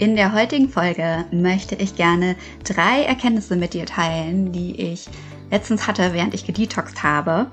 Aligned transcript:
In 0.00 0.16
der 0.16 0.32
heutigen 0.32 0.70
Folge 0.70 1.26
möchte 1.30 1.74
ich 1.74 1.94
gerne 1.94 2.34
drei 2.64 3.02
Erkenntnisse 3.02 3.54
mit 3.54 3.74
dir 3.74 3.84
teilen, 3.84 4.50
die 4.50 4.80
ich 4.80 5.06
letztens 5.50 5.86
hatte, 5.86 6.14
während 6.14 6.32
ich 6.32 6.46
gedetoxt 6.46 7.02
habe. 7.02 7.50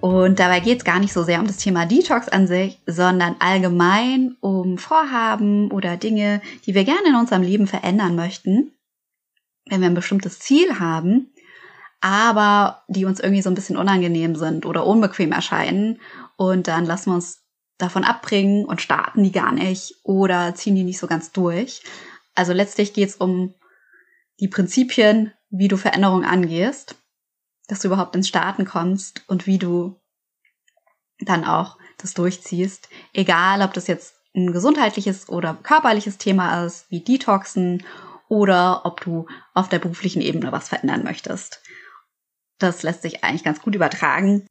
Und 0.00 0.38
dabei 0.38 0.60
geht 0.60 0.78
es 0.78 0.84
gar 0.84 1.00
nicht 1.00 1.12
so 1.12 1.24
sehr 1.24 1.40
um 1.40 1.48
das 1.48 1.56
Thema 1.56 1.84
Detox 1.84 2.28
an 2.28 2.46
sich, 2.46 2.78
sondern 2.86 3.34
allgemein 3.40 4.36
um 4.38 4.78
Vorhaben 4.78 5.72
oder 5.72 5.96
Dinge, 5.96 6.42
die 6.64 6.76
wir 6.76 6.84
gerne 6.84 7.08
in 7.08 7.16
unserem 7.16 7.42
Leben 7.42 7.66
verändern 7.66 8.14
möchten, 8.14 8.70
wenn 9.68 9.80
wir 9.80 9.88
ein 9.88 9.94
bestimmtes 9.94 10.38
Ziel 10.38 10.78
haben, 10.78 11.32
aber 12.00 12.84
die 12.86 13.04
uns 13.04 13.18
irgendwie 13.18 13.42
so 13.42 13.50
ein 13.50 13.56
bisschen 13.56 13.76
unangenehm 13.76 14.36
sind 14.36 14.64
oder 14.64 14.86
unbequem 14.86 15.32
erscheinen. 15.32 15.98
Und 16.36 16.68
dann 16.68 16.86
lassen 16.86 17.10
wir 17.10 17.16
uns 17.16 17.39
davon 17.82 18.04
abbringen 18.04 18.64
und 18.64 18.80
starten 18.80 19.22
die 19.22 19.32
gar 19.32 19.52
nicht 19.52 19.96
oder 20.02 20.54
ziehen 20.54 20.74
die 20.74 20.84
nicht 20.84 20.98
so 20.98 21.06
ganz 21.06 21.32
durch. 21.32 21.82
Also 22.34 22.52
letztlich 22.52 22.92
geht 22.92 23.08
es 23.08 23.16
um 23.16 23.54
die 24.38 24.48
Prinzipien, 24.48 25.32
wie 25.50 25.68
du 25.68 25.76
Veränderungen 25.76 26.24
angehst, 26.24 26.96
dass 27.68 27.80
du 27.80 27.88
überhaupt 27.88 28.14
ins 28.16 28.28
Starten 28.28 28.64
kommst 28.64 29.24
und 29.28 29.46
wie 29.46 29.58
du 29.58 30.00
dann 31.20 31.44
auch 31.44 31.78
das 31.98 32.14
durchziehst. 32.14 32.88
Egal, 33.12 33.62
ob 33.62 33.74
das 33.74 33.86
jetzt 33.86 34.14
ein 34.34 34.52
gesundheitliches 34.52 35.28
oder 35.28 35.54
körperliches 35.54 36.18
Thema 36.18 36.64
ist, 36.64 36.90
wie 36.90 37.00
Detoxen 37.00 37.84
oder 38.28 38.86
ob 38.86 39.00
du 39.00 39.26
auf 39.54 39.68
der 39.68 39.80
beruflichen 39.80 40.22
Ebene 40.22 40.52
was 40.52 40.68
verändern 40.68 41.02
möchtest. 41.02 41.62
Das 42.58 42.82
lässt 42.82 43.02
sich 43.02 43.24
eigentlich 43.24 43.44
ganz 43.44 43.60
gut 43.60 43.74
übertragen. 43.74 44.46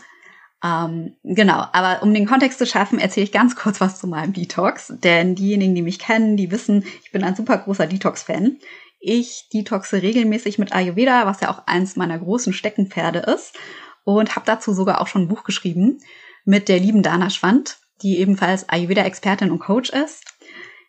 Ähm, 0.64 1.16
genau, 1.24 1.66
aber 1.72 2.04
um 2.04 2.14
den 2.14 2.26
Kontext 2.26 2.60
zu 2.60 2.66
schaffen, 2.66 3.00
erzähle 3.00 3.24
ich 3.24 3.32
ganz 3.32 3.56
kurz 3.56 3.80
was 3.80 4.00
zu 4.00 4.08
meinem 4.08 4.34
Detox. 4.34 4.94
Denn 5.04 5.36
diejenigen, 5.36 5.76
die 5.76 5.82
mich 5.82 6.00
kennen, 6.00 6.38
die 6.38 6.52
wissen, 6.52 6.84
ich 7.04 7.12
bin 7.12 7.24
ein 7.24 7.36
super 7.36 7.58
großer 7.58 7.88
Detox-Fan. 7.88 8.58
Ich 9.00 9.48
detoxe 9.54 10.02
regelmäßig 10.02 10.60
mit 10.60 10.74
Ayurveda, 10.74 11.26
was 11.26 11.40
ja 11.40 11.50
auch 11.50 11.66
eins 11.68 11.96
meiner 11.96 12.20
großen 12.20 12.52
Steckenpferde 12.52 13.20
ist. 13.20 13.58
Und 14.04 14.36
habe 14.36 14.46
dazu 14.46 14.74
sogar 14.74 15.02
auch 15.02 15.08
schon 15.08 15.24
ein 15.24 15.28
Buch 15.28 15.44
geschrieben 15.44 16.00
mit 16.44 16.68
der 16.68 16.80
lieben 16.80 17.04
Dana 17.04 17.30
Schwand, 17.30 17.78
die 18.02 18.18
ebenfalls 18.20 18.68
Ayurveda-Expertin 18.68 19.52
und 19.52 19.60
Coach 19.60 19.90
ist. 19.92 20.24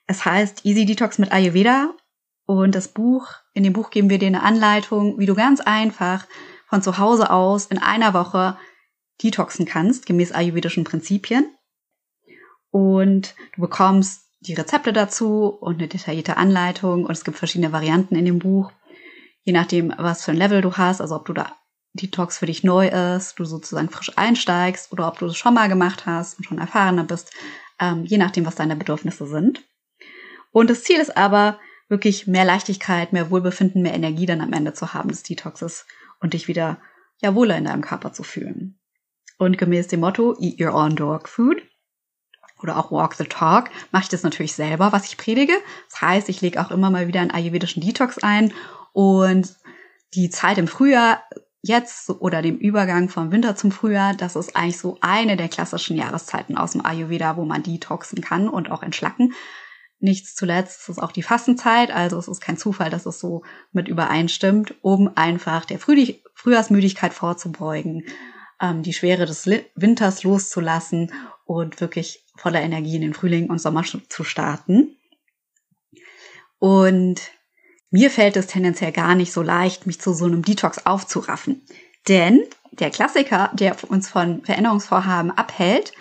Es 0.07 0.25
heißt 0.25 0.65
Easy 0.65 0.87
Detox 0.87 1.19
mit 1.19 1.31
Ayurveda. 1.31 1.95
Und 2.47 2.75
das 2.75 2.89
Buch, 2.89 3.29
in 3.53 3.63
dem 3.63 3.73
Buch 3.73 3.91
geben 3.91 4.11
wir 4.11 4.19
dir 4.19 4.27
eine 4.27 4.43
Anleitung, 4.43 5.21
wie 5.21 5.27
du 5.27 5.37
ganz 5.37 5.61
einfach 5.61 6.27
von 6.69 6.83
zu 6.83 6.99
Hause 6.99 7.31
aus 7.31 7.67
in 7.67 7.79
einer 7.79 8.15
Woche 8.15 8.57
detoxen 9.23 9.67
kannst, 9.67 10.07
gemäß 10.07 10.33
ayurvedischen 10.33 10.85
Prinzipien. 10.85 11.47
Und 12.71 13.35
du 13.55 13.63
bekommst 13.63 14.23
die 14.41 14.55
Rezepte 14.55 14.93
dazu 14.93 15.47
und 15.47 15.79
eine 15.79 15.89
detaillierte 15.89 16.37
Anleitung 16.37 17.05
und 17.05 17.13
es 17.13 17.25
gibt 17.25 17.37
verschiedene 17.37 17.73
Varianten 17.73 18.17
in 18.17 18.25
dem 18.25 18.39
Buch, 18.39 18.73
je 19.43 19.53
nachdem, 19.53 19.93
was 19.99 20.25
für 20.25 20.31
ein 20.31 20.37
Level 20.37 20.63
du 20.63 20.77
hast, 20.77 21.01
also 21.01 21.17
ob 21.17 21.27
du 21.27 21.33
da 21.33 21.57
Detox 21.93 22.39
für 22.39 22.47
dich 22.47 22.63
neu 22.63 22.89
ist, 22.89 23.39
du 23.39 23.45
sozusagen 23.45 23.91
frisch 23.91 24.17
einsteigst 24.17 24.93
oder 24.93 25.09
ob 25.09 25.19
du 25.19 25.27
es 25.27 25.37
schon 25.37 25.55
mal 25.55 25.69
gemacht 25.69 26.07
hast 26.07 26.39
und 26.39 26.45
schon 26.45 26.59
erfahrener 26.59 27.05
bist, 27.05 27.33
ähm, 27.81 28.05
je 28.05 28.17
nachdem, 28.17 28.47
was 28.47 28.55
deine 28.55 28.77
Bedürfnisse 28.77 29.27
sind. 29.27 29.67
Und 30.53 30.71
das 30.71 30.85
Ziel 30.85 31.01
ist 31.01 31.17
aber, 31.17 31.59
wirklich 31.91 32.27
mehr 32.27 32.45
Leichtigkeit, 32.45 33.13
mehr 33.13 33.31
Wohlbefinden, 33.31 33.83
mehr 33.83 33.95
Energie 33.95 34.25
dann 34.25 34.41
am 34.41 34.53
Ende 34.53 34.73
zu 34.73 34.95
haben 34.95 35.11
des 35.11 35.25
Detoxes 35.25 35.87
und 36.21 36.33
dich 36.33 36.49
wieder 36.49 36.81
ja 37.21 37.35
wohler 37.35 37.59
in 37.59 37.65
deinem 37.65 37.83
Körper 37.83 38.13
zu 38.13 38.23
fühlen. 38.23 38.80
Und 39.41 39.57
gemäß 39.57 39.89
dem 39.89 40.01
Motto 40.01 40.37
Eat 40.39 40.61
Your 40.61 40.75
Own 40.75 40.97
Dog 40.97 41.27
Food 41.27 41.63
oder 42.63 42.77
auch 42.77 42.93
Walk 42.93 43.15
the 43.15 43.25
Talk 43.25 43.71
mache 43.91 44.03
ich 44.03 44.09
das 44.11 44.23
natürlich 44.23 44.53
selber, 44.53 44.93
was 44.93 45.07
ich 45.07 45.17
predige. 45.17 45.55
Das 45.89 46.03
heißt, 46.03 46.29
ich 46.29 46.43
lege 46.43 46.61
auch 46.61 46.71
immer 46.71 46.91
mal 46.91 47.09
wieder 47.09 47.23
einen 47.23 47.31
ayurvedischen 47.31 47.83
Detox 47.83 48.19
ein 48.19 48.53
und 48.93 49.57
die 50.13 50.29
Zeit 50.29 50.59
im 50.59 50.69
Frühjahr 50.69 51.23
jetzt 51.63 52.11
oder 52.11 52.43
dem 52.43 52.59
Übergang 52.59 53.09
vom 53.09 53.33
Winter 53.33 53.57
zum 53.57 53.73
Frühjahr, 53.73 54.13
das 54.13 54.37
ist 54.37 54.57
eigentlich 54.57 54.77
so 54.77 54.99
eine 55.01 55.39
der 55.39 55.49
klassischen 55.49 55.97
Jahreszeiten 55.97 56.59
aus 56.59 56.73
dem 56.73 56.85
Ayurveda, 56.85 57.39
wo 57.39 57.47
man 57.47 57.63
detoxen 57.63 58.21
kann 58.21 58.47
und 58.47 58.71
auch 58.71 58.83
entschlacken. 58.83 59.33
Nichts 60.01 60.35
zuletzt 60.35 60.87
ist 60.91 61.03
auch 61.03 61.13
die 61.13 61.23
Fastenzeit, 61.23 61.91
also 61.91 62.19
es 62.19 62.29
ist 62.29 62.43
kein 62.43 62.59
Zufall, 62.59 62.91
dass 62.91 63.07
es 63.07 63.19
so 63.19 63.43
mit 63.73 63.89
übereinstimmt, 63.89 64.75
um 64.83 65.11
einfach 65.15 65.65
der 65.65 65.79
Frühjahrsmüdigkeit 65.79 67.15
vorzubeugen 67.15 68.05
ähm, 68.61 68.83
die 68.83 68.93
Schwere 68.93 69.27
des 69.27 69.47
Winters 69.75 70.23
loszulassen 70.23 71.13
und 71.45 71.81
wirklich 71.81 72.25
voller 72.37 72.61
Energie 72.61 72.97
in 72.97 73.03
den 73.03 73.15
Frühling 73.15 73.51
und 73.51 73.61
Sommer 73.61 73.85
zu 73.85 74.25
starten. 74.25 74.97
Und 76.59 77.21
mir 77.91 78.11
fällt 78.11 78.37
es 78.37 78.47
tendenziell 78.47 78.93
gar 78.93 79.15
nicht 79.15 79.33
so 79.33 79.43
leicht, 79.43 79.87
mich 79.87 80.01
zu 80.01 80.13
so 80.13 80.27
einem 80.27 80.45
Detox 80.45 80.87
aufzuraffen. 80.87 81.63
Denn 82.09 82.43
der 82.73 82.91
Klassiker, 82.91 83.51
der 83.55 83.77
uns 83.89 84.09
von 84.09 84.45
Veränderungsvorhaben 84.45 85.33
abhält, 85.33 85.93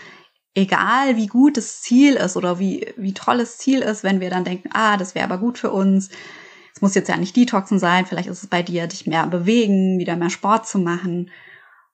egal 0.53 1.15
wie 1.15 1.27
gut 1.27 1.57
das 1.57 1.81
Ziel 1.81 2.15
ist 2.15 2.37
oder 2.37 2.59
wie, 2.59 2.93
wie 2.95 3.13
toll 3.13 3.39
das 3.39 3.57
Ziel 3.57 3.81
ist, 3.81 4.03
wenn 4.03 4.19
wir 4.19 4.29
dann 4.29 4.43
denken, 4.43 4.69
ah, 4.73 4.97
das 4.97 5.15
wäre 5.15 5.25
aber 5.25 5.39
gut 5.39 5.57
für 5.57 5.71
uns. 5.71 6.09
Es 6.75 6.81
muss 6.81 6.95
jetzt 6.95 7.09
ja 7.09 7.17
nicht 7.17 7.35
Detoxen 7.35 7.79
sein, 7.79 8.05
vielleicht 8.05 8.29
ist 8.29 8.43
es 8.43 8.49
bei 8.49 8.61
dir, 8.61 8.87
dich 8.87 9.07
mehr 9.07 9.25
bewegen, 9.25 9.97
wieder 9.97 10.15
mehr 10.15 10.29
Sport 10.29 10.67
zu 10.67 10.77
machen 10.77 11.31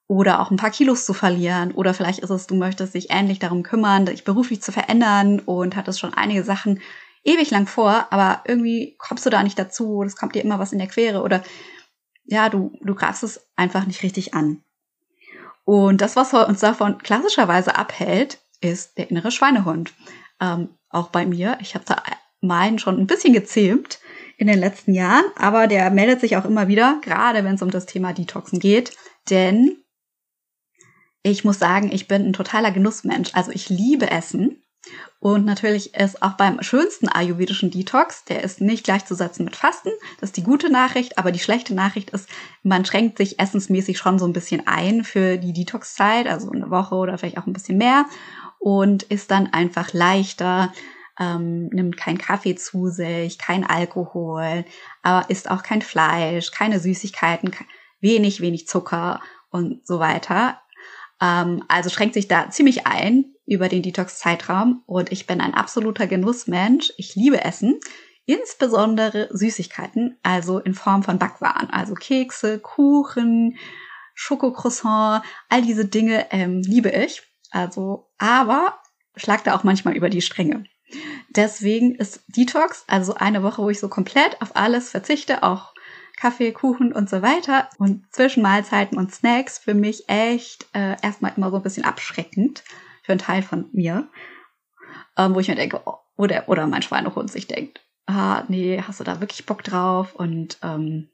oder 0.08 0.40
auch 0.40 0.50
ein 0.50 0.56
paar 0.56 0.70
Kilos 0.70 1.04
zu 1.04 1.14
verlieren 1.14 1.72
oder 1.72 1.94
vielleicht 1.94 2.20
ist 2.20 2.30
es, 2.30 2.46
du 2.46 2.54
möchtest 2.54 2.94
dich 2.94 3.10
ähnlich 3.10 3.38
darum 3.38 3.62
kümmern, 3.62 4.06
dich 4.06 4.24
beruflich 4.24 4.62
zu 4.62 4.72
verändern 4.72 5.40
und 5.40 5.76
hattest 5.76 6.00
schon 6.00 6.14
einige 6.14 6.44
Sachen 6.44 6.80
ewig 7.24 7.50
lang 7.50 7.66
vor, 7.66 8.06
aber 8.10 8.42
irgendwie 8.46 8.94
kommst 8.98 9.26
du 9.26 9.30
da 9.30 9.42
nicht 9.42 9.58
dazu, 9.58 10.02
es 10.04 10.16
kommt 10.16 10.34
dir 10.34 10.44
immer 10.44 10.58
was 10.58 10.72
in 10.72 10.78
der 10.78 10.86
Quere 10.86 11.22
oder 11.22 11.42
ja, 12.24 12.48
du, 12.48 12.72
du 12.82 12.94
greifst 12.94 13.22
es 13.22 13.46
einfach 13.56 13.86
nicht 13.86 14.02
richtig 14.02 14.34
an. 14.34 14.62
Und 15.64 16.00
das, 16.00 16.14
was 16.14 16.32
uns 16.32 16.60
davon 16.60 16.98
klassischerweise 16.98 17.76
abhält, 17.76 18.38
ist 18.60 18.98
der 18.98 19.10
innere 19.10 19.32
Schweinehund. 19.32 19.92
Ähm, 20.40 20.68
auch 20.90 21.08
bei 21.08 21.26
mir. 21.26 21.58
Ich 21.60 21.74
habe 21.74 21.84
da 21.84 22.02
meinen 22.40 22.78
schon 22.78 22.98
ein 22.98 23.06
bisschen 23.06 23.32
gezähmt 23.32 23.98
in 24.38 24.46
den 24.46 24.58
letzten 24.58 24.94
Jahren, 24.94 25.24
aber 25.36 25.66
der 25.66 25.90
meldet 25.90 26.20
sich 26.20 26.36
auch 26.36 26.44
immer 26.44 26.68
wieder, 26.68 27.00
gerade 27.02 27.42
wenn 27.44 27.54
es 27.54 27.62
um 27.62 27.70
das 27.70 27.86
Thema 27.86 28.12
Detoxen 28.12 28.60
geht. 28.60 28.96
Denn 29.30 29.78
ich 31.30 31.44
muss 31.44 31.58
sagen, 31.58 31.90
ich 31.92 32.06
bin 32.06 32.24
ein 32.24 32.32
totaler 32.32 32.70
Genussmensch. 32.70 33.30
Also 33.34 33.50
ich 33.50 33.68
liebe 33.68 34.10
Essen. 34.10 34.62
Und 35.18 35.44
natürlich 35.44 35.94
ist 35.94 36.22
auch 36.22 36.34
beim 36.34 36.62
schönsten 36.62 37.08
ayurvedischen 37.08 37.72
Detox, 37.72 38.22
der 38.24 38.44
ist 38.44 38.60
nicht 38.60 38.84
gleichzusetzen 38.84 39.44
mit 39.44 39.56
Fasten. 39.56 39.90
Das 40.20 40.28
ist 40.28 40.36
die 40.36 40.44
gute 40.44 40.70
Nachricht. 40.70 41.18
Aber 41.18 41.32
die 41.32 41.40
schlechte 41.40 41.74
Nachricht 41.74 42.10
ist, 42.10 42.28
man 42.62 42.84
schränkt 42.84 43.18
sich 43.18 43.40
essensmäßig 43.40 43.98
schon 43.98 44.20
so 44.20 44.26
ein 44.26 44.32
bisschen 44.32 44.68
ein 44.68 45.02
für 45.02 45.36
die 45.38 45.52
Detox-Zeit, 45.52 46.28
also 46.28 46.52
eine 46.52 46.70
Woche 46.70 46.94
oder 46.94 47.18
vielleicht 47.18 47.38
auch 47.38 47.46
ein 47.46 47.52
bisschen 47.52 47.78
mehr. 47.78 48.04
Und 48.60 49.02
ist 49.02 49.32
dann 49.32 49.52
einfach 49.52 49.92
leichter, 49.92 50.72
ähm, 51.18 51.66
nimmt 51.72 51.96
kein 51.96 52.18
Kaffee 52.18 52.54
zu 52.54 52.88
sich, 52.88 53.38
kein 53.38 53.64
Alkohol, 53.64 54.64
aber 55.02 55.28
isst 55.28 55.50
auch 55.50 55.64
kein 55.64 55.82
Fleisch, 55.82 56.52
keine 56.52 56.78
Süßigkeiten, 56.78 57.50
wenig, 58.00 58.40
wenig 58.40 58.68
Zucker 58.68 59.20
und 59.50 59.84
so 59.84 59.98
weiter. 59.98 60.60
Ähm, 61.20 61.64
also 61.68 61.90
schränkt 61.90 62.14
sich 62.14 62.28
da 62.28 62.50
ziemlich 62.50 62.86
ein 62.86 63.26
über 63.46 63.68
den 63.68 63.82
Detox-Zeitraum 63.82 64.82
und 64.86 65.12
ich 65.12 65.26
bin 65.26 65.40
ein 65.40 65.54
absoluter 65.54 66.06
Genussmensch. 66.06 66.92
Ich 66.96 67.14
liebe 67.14 67.44
Essen. 67.44 67.80
insbesondere 68.26 69.28
Süßigkeiten, 69.30 70.18
also 70.22 70.58
in 70.58 70.74
Form 70.74 71.04
von 71.04 71.18
Backwaren, 71.18 71.70
also 71.70 71.94
Kekse, 71.94 72.58
Kuchen, 72.58 73.56
Schokocroissant, 74.14 75.24
all 75.48 75.62
diese 75.62 75.84
Dinge 75.86 76.26
ähm, 76.32 76.60
liebe 76.62 76.90
ich. 76.90 77.22
Also, 77.52 78.10
aber 78.18 78.80
schlag 79.14 79.44
da 79.44 79.54
auch 79.54 79.62
manchmal 79.62 79.96
über 79.96 80.10
die 80.10 80.22
Stränge. 80.22 80.64
Deswegen 81.30 81.94
ist 81.94 82.24
Detox, 82.28 82.84
also 82.88 83.14
eine 83.14 83.42
Woche, 83.42 83.62
wo 83.62 83.70
ich 83.70 83.78
so 83.78 83.88
komplett 83.88 84.40
auf 84.42 84.56
alles 84.56 84.90
verzichte, 84.90 85.42
auch 85.42 85.72
Kaffee, 86.16 86.52
Kuchen 86.52 86.92
und 86.92 87.10
so 87.10 87.22
weiter 87.22 87.68
und 87.78 88.04
Zwischenmahlzeiten 88.12 88.96
und 88.98 89.14
Snacks 89.14 89.58
für 89.58 89.74
mich 89.74 90.08
echt 90.08 90.66
äh, 90.72 90.96
erstmal 91.02 91.32
immer 91.36 91.50
so 91.50 91.56
ein 91.56 91.62
bisschen 91.62 91.84
abschreckend 91.84 92.64
für 93.02 93.12
einen 93.12 93.20
Teil 93.20 93.42
von 93.42 93.68
mir, 93.72 94.08
ähm, 95.16 95.34
wo 95.34 95.40
ich 95.40 95.48
mir 95.48 95.54
denke, 95.54 95.80
oh, 95.84 95.98
oder, 96.16 96.48
oder 96.48 96.66
mein 96.66 96.82
Schweinehund 96.82 97.30
sich 97.30 97.46
denkt, 97.46 97.80
ah, 98.06 98.44
nee, 98.48 98.82
hast 98.86 99.00
du 99.00 99.04
da 99.04 99.20
wirklich 99.20 99.44
Bock 99.46 99.62
drauf 99.62 100.14
und 100.14 100.58
ähm, 100.62 101.10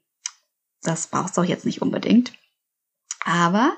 das 0.81 1.07
brauchst 1.07 1.37
du 1.37 1.41
auch 1.41 1.45
jetzt 1.45 1.65
nicht 1.65 1.81
unbedingt. 1.81 2.33
Aber 3.25 3.73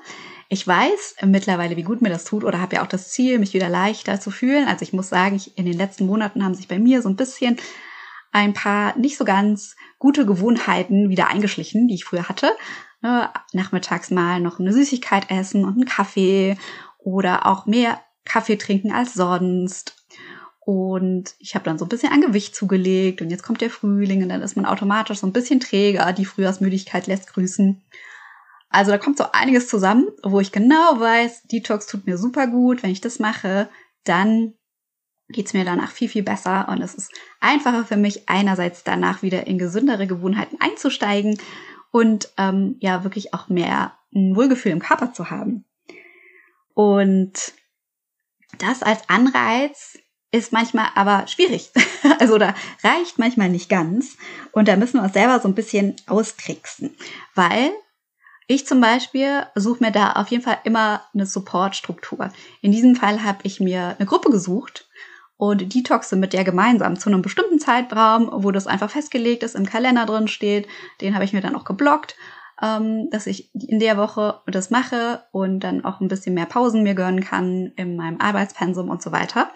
ich 0.48 0.66
weiß 0.66 1.16
mittlerweile, 1.24 1.76
wie 1.76 1.82
gut 1.82 2.02
mir 2.02 2.08
das 2.08 2.24
tut 2.24 2.44
oder 2.44 2.60
habe 2.60 2.76
ja 2.76 2.82
auch 2.82 2.88
das 2.88 3.10
Ziel, 3.10 3.38
mich 3.38 3.52
wieder 3.52 3.68
leichter 3.68 4.20
zu 4.20 4.30
fühlen. 4.30 4.68
Also 4.68 4.82
ich 4.82 4.92
muss 4.92 5.08
sagen, 5.08 5.36
ich, 5.36 5.58
in 5.58 5.66
den 5.66 5.76
letzten 5.76 6.06
Monaten 6.06 6.44
haben 6.44 6.54
sich 6.54 6.68
bei 6.68 6.78
mir 6.78 7.02
so 7.02 7.08
ein 7.08 7.16
bisschen 7.16 7.58
ein 8.36 8.52
paar 8.52 8.96
nicht 8.98 9.16
so 9.16 9.24
ganz 9.24 9.76
gute 9.98 10.26
Gewohnheiten 10.26 11.08
wieder 11.08 11.28
eingeschlichen, 11.28 11.88
die 11.88 11.94
ich 11.94 12.04
früher 12.04 12.28
hatte. 12.28 12.50
Ne, 13.00 13.30
nachmittags 13.52 14.10
mal 14.10 14.40
noch 14.40 14.60
eine 14.60 14.72
Süßigkeit 14.72 15.30
essen 15.30 15.64
und 15.64 15.74
einen 15.74 15.86
Kaffee 15.86 16.58
oder 16.98 17.46
auch 17.46 17.64
mehr 17.64 18.00
Kaffee 18.24 18.56
trinken 18.56 18.92
als 18.92 19.14
sonst. 19.14 19.96
Und 20.60 21.34
ich 21.38 21.54
habe 21.54 21.64
dann 21.64 21.78
so 21.78 21.86
ein 21.86 21.88
bisschen 21.88 22.12
an 22.12 22.20
Gewicht 22.20 22.54
zugelegt 22.54 23.22
und 23.22 23.30
jetzt 23.30 23.42
kommt 23.42 23.62
der 23.62 23.70
Frühling 23.70 24.22
und 24.22 24.28
dann 24.28 24.42
ist 24.42 24.56
man 24.56 24.66
automatisch 24.66 25.20
so 25.20 25.26
ein 25.26 25.32
bisschen 25.32 25.60
träger. 25.60 26.12
Die 26.12 26.24
Frühjahrsmüdigkeit 26.24 27.06
lässt 27.06 27.32
grüßen. 27.32 27.82
Also 28.68 28.90
da 28.90 28.98
kommt 28.98 29.16
so 29.16 29.24
einiges 29.32 29.68
zusammen, 29.68 30.08
wo 30.22 30.40
ich 30.40 30.52
genau 30.52 31.00
weiß, 31.00 31.44
Detox 31.44 31.86
tut 31.86 32.06
mir 32.06 32.18
super 32.18 32.48
gut. 32.48 32.82
Wenn 32.82 32.90
ich 32.90 33.00
das 33.00 33.18
mache, 33.18 33.70
dann 34.04 34.54
geht's 35.28 35.54
mir 35.54 35.64
danach 35.64 35.90
viel, 35.90 36.08
viel 36.08 36.22
besser 36.22 36.68
und 36.68 36.80
es 36.82 36.94
ist 36.94 37.12
einfacher 37.40 37.84
für 37.84 37.96
mich, 37.96 38.28
einerseits 38.28 38.84
danach 38.84 39.22
wieder 39.22 39.46
in 39.46 39.58
gesündere 39.58 40.06
Gewohnheiten 40.06 40.56
einzusteigen 40.60 41.38
und 41.90 42.30
ähm, 42.36 42.76
ja, 42.80 43.04
wirklich 43.04 43.34
auch 43.34 43.48
mehr 43.48 43.96
ein 44.14 44.36
Wohlgefühl 44.36 44.72
im 44.72 44.80
Körper 44.80 45.12
zu 45.12 45.30
haben. 45.30 45.64
Und 46.74 47.52
das 48.58 48.82
als 48.82 49.08
Anreiz 49.08 49.98
ist 50.30 50.52
manchmal 50.52 50.88
aber 50.94 51.26
schwierig. 51.26 51.70
also 52.18 52.38
da 52.38 52.54
reicht 52.82 53.18
manchmal 53.18 53.48
nicht 53.48 53.68
ganz. 53.68 54.16
Und 54.52 54.68
da 54.68 54.76
müssen 54.76 54.98
wir 54.98 55.04
uns 55.04 55.14
selber 55.14 55.40
so 55.40 55.48
ein 55.48 55.54
bisschen 55.54 55.96
austricksen. 56.06 56.94
Weil 57.34 57.70
ich 58.46 58.66
zum 58.66 58.80
Beispiel 58.80 59.46
suche 59.54 59.84
mir 59.84 59.90
da 59.90 60.12
auf 60.12 60.28
jeden 60.28 60.42
Fall 60.42 60.58
immer 60.64 61.02
eine 61.14 61.26
Supportstruktur. 61.26 62.30
In 62.60 62.72
diesem 62.72 62.94
Fall 62.94 63.24
habe 63.24 63.38
ich 63.42 63.60
mir 63.60 63.96
eine 63.98 64.06
Gruppe 64.06 64.30
gesucht 64.30 64.88
und 65.36 65.74
detoxe 65.74 66.16
mit 66.16 66.32
der 66.32 66.44
gemeinsam 66.44 66.98
zu 66.98 67.10
einem 67.10 67.22
bestimmten 67.22 67.58
Zeitraum, 67.58 68.30
wo 68.32 68.50
das 68.50 68.66
einfach 68.66 68.90
festgelegt 68.90 69.42
ist, 69.42 69.54
im 69.54 69.66
Kalender 69.66 70.06
drin 70.06 70.28
steht. 70.28 70.66
Den 71.00 71.14
habe 71.14 71.24
ich 71.24 71.32
mir 71.32 71.42
dann 71.42 71.56
auch 71.56 71.64
geblockt, 71.64 72.16
ähm, 72.62 73.10
dass 73.10 73.26
ich 73.26 73.54
in 73.54 73.78
der 73.78 73.98
Woche 73.98 74.40
das 74.46 74.70
mache 74.70 75.24
und 75.32 75.60
dann 75.60 75.84
auch 75.84 76.00
ein 76.00 76.08
bisschen 76.08 76.34
mehr 76.34 76.46
Pausen 76.46 76.82
mir 76.82 76.94
gönnen 76.94 77.22
kann 77.22 77.72
in 77.76 77.96
meinem 77.96 78.20
Arbeitspensum 78.20 78.88
und 78.88 79.02
so 79.02 79.12
weiter. 79.12 79.50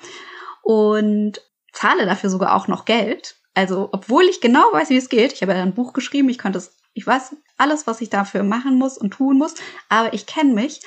Und 0.62 1.40
zahle 1.72 2.04
dafür 2.04 2.28
sogar 2.28 2.54
auch 2.54 2.68
noch 2.68 2.84
Geld. 2.84 3.36
Also, 3.54 3.88
obwohl 3.92 4.24
ich 4.24 4.40
genau 4.40 4.64
weiß, 4.72 4.90
wie 4.90 4.96
es 4.96 5.08
geht, 5.08 5.32
ich 5.32 5.42
habe 5.42 5.54
ja 5.54 5.62
ein 5.62 5.74
Buch 5.74 5.92
geschrieben, 5.92 6.28
ich 6.28 6.38
könnte 6.38 6.58
es 6.58 6.76
ich 6.94 7.06
weiß 7.06 7.36
alles, 7.56 7.86
was 7.86 8.00
ich 8.00 8.10
dafür 8.10 8.42
machen 8.42 8.76
muss 8.76 8.98
und 8.98 9.10
tun 9.10 9.38
muss, 9.38 9.54
aber 9.88 10.12
ich 10.12 10.26
kenne 10.26 10.52
mich, 10.52 10.80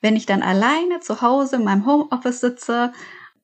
wenn 0.00 0.16
ich 0.16 0.26
dann 0.26 0.42
alleine 0.42 1.00
zu 1.00 1.20
Hause 1.20 1.56
in 1.56 1.64
meinem 1.64 1.86
Homeoffice 1.86 2.40
sitze 2.40 2.92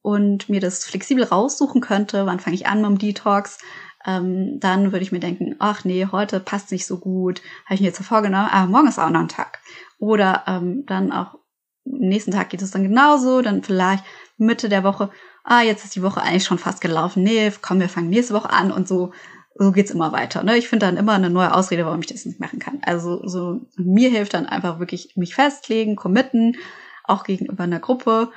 und 0.06 0.48
mir 0.48 0.60
das 0.60 0.84
flexibel 0.84 1.24
raussuchen 1.24 1.80
könnte, 1.80 2.26
wann 2.26 2.38
fange 2.38 2.54
ich 2.54 2.68
an 2.68 2.80
mit 2.80 2.90
dem 2.90 2.98
Detox, 2.98 3.58
ähm, 4.06 4.60
dann 4.60 4.92
würde 4.92 5.02
ich 5.02 5.10
mir 5.10 5.18
denken, 5.18 5.56
ach 5.58 5.84
nee, 5.84 6.06
heute 6.12 6.38
passt 6.38 6.70
nicht 6.70 6.86
so 6.86 6.98
gut, 6.98 7.42
habe 7.64 7.74
ich 7.74 7.80
mir 7.80 7.88
jetzt 7.88 8.00
vorgenommen, 8.04 8.48
aber 8.52 8.70
morgen 8.70 8.86
ist 8.86 9.00
auch 9.00 9.10
noch 9.10 9.18
ein 9.18 9.26
Tag. 9.26 9.58
Oder 9.98 10.44
ähm, 10.46 10.84
dann 10.86 11.10
auch 11.10 11.34
am 11.34 11.98
nächsten 11.98 12.30
Tag 12.30 12.50
geht 12.50 12.62
es 12.62 12.70
dann 12.70 12.84
genauso, 12.84 13.42
dann 13.42 13.64
vielleicht 13.64 14.04
Mitte 14.36 14.68
der 14.68 14.84
Woche, 14.84 15.10
ah, 15.42 15.62
jetzt 15.62 15.84
ist 15.84 15.96
die 15.96 16.04
Woche 16.04 16.22
eigentlich 16.22 16.44
schon 16.44 16.58
fast 16.58 16.80
gelaufen, 16.80 17.24
nee, 17.24 17.50
komm, 17.60 17.80
wir 17.80 17.88
fangen 17.88 18.08
nächste 18.08 18.34
Woche 18.34 18.50
an 18.50 18.70
und 18.70 18.86
so 18.86 19.12
so 19.58 19.72
geht's 19.72 19.90
immer 19.90 20.12
weiter. 20.12 20.44
Ne? 20.44 20.56
Ich 20.56 20.68
finde 20.68 20.86
dann 20.86 20.98
immer 20.98 21.14
eine 21.14 21.30
neue 21.30 21.52
Ausrede, 21.52 21.84
warum 21.84 22.00
ich 22.00 22.06
das 22.06 22.26
nicht 22.26 22.38
machen 22.38 22.58
kann. 22.58 22.78
Also 22.82 23.26
so 23.26 23.62
mir 23.76 24.10
hilft 24.10 24.34
dann 24.34 24.46
einfach 24.46 24.78
wirklich 24.78 25.16
mich 25.16 25.34
festlegen, 25.34 25.96
committen, 25.96 26.56
auch 27.04 27.24
gegenüber 27.24 27.64
einer 27.64 27.80
Gruppe 27.80 28.30